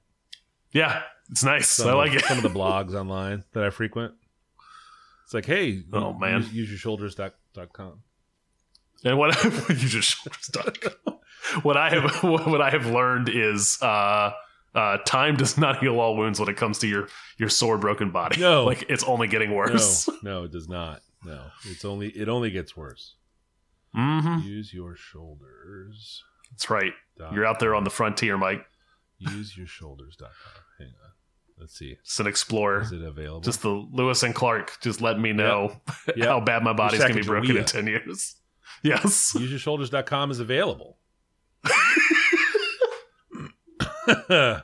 [0.72, 1.70] yeah, it's nice.
[1.70, 2.26] some, I like it.
[2.26, 4.13] some of the blogs online that i frequent
[5.24, 6.41] it's like hey Oh, man.
[6.41, 8.01] use, use your shoulders dot, dot com
[9.03, 9.36] And what
[9.70, 10.18] you just
[11.63, 14.32] what I have what I have learned is uh,
[14.74, 17.07] uh, time does not heal all wounds when it comes to your
[17.38, 18.39] your sore broken body.
[18.41, 18.66] No.
[18.66, 20.09] like it's only getting no worse.
[20.24, 23.16] no it does not no it's only it only gets worse
[23.96, 26.93] hmm use your shoulders That's right.
[27.34, 28.66] You're out there on the frontier, Mike.
[29.20, 30.30] use your shoulders.com.
[30.78, 31.12] Hang on.
[31.58, 31.96] Let's see.
[32.02, 32.82] It's an explorer.
[32.82, 33.39] Is it available?
[33.41, 35.78] Just the Lewis and Clark just let me know
[36.16, 36.26] Yep.
[36.28, 38.36] how bad my body's gonna be broken in ten years.
[38.84, 39.34] Yes.
[39.36, 40.98] UseYourShoulders.com is available.
[44.30, 44.60] uh,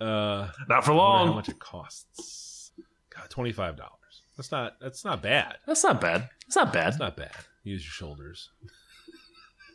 [0.00, 1.28] Not for long.
[1.28, 2.72] how much it costs.
[3.14, 4.22] God, twenty five dollars.
[4.36, 4.76] That's not.
[4.80, 5.56] That's not bad.
[5.66, 6.28] That's not bad.
[6.46, 6.86] It's not bad.
[6.86, 7.32] That's not bad.
[7.62, 8.50] Use your shoulders.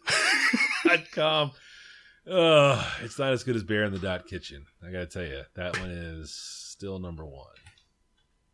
[0.86, 1.52] dot com.
[2.30, 4.66] Uh, it's not as good as Bear in the Dot Kitchen.
[4.84, 7.46] I gotta tell you, that one is still number one.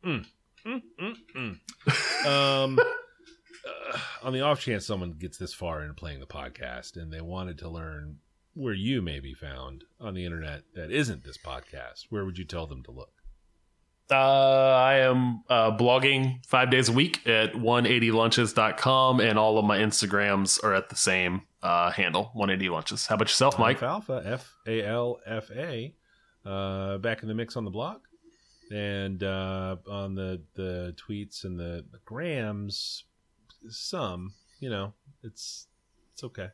[0.05, 0.25] Mm,
[0.65, 2.25] mm, mm, mm.
[2.25, 7.11] Um, uh, on the off chance someone gets this far in playing the podcast and
[7.11, 8.17] they wanted to learn
[8.53, 12.45] where you may be found on the internet that isn't this podcast, where would you
[12.45, 13.13] tell them to look?
[14.11, 19.77] Uh, I am uh, blogging five days a week at 180lunches.com, and all of my
[19.77, 23.07] Instagrams are at the same uh, handle, 180lunches.
[23.07, 23.81] How about yourself, Mike?
[23.81, 25.95] Alpha, F A L F A,
[26.45, 28.01] uh, back in the mix on the blog
[28.69, 33.05] and uh, on the, the tweets and the grams,
[33.69, 34.93] some, you know,
[35.23, 35.67] it's
[36.11, 36.49] it's okay.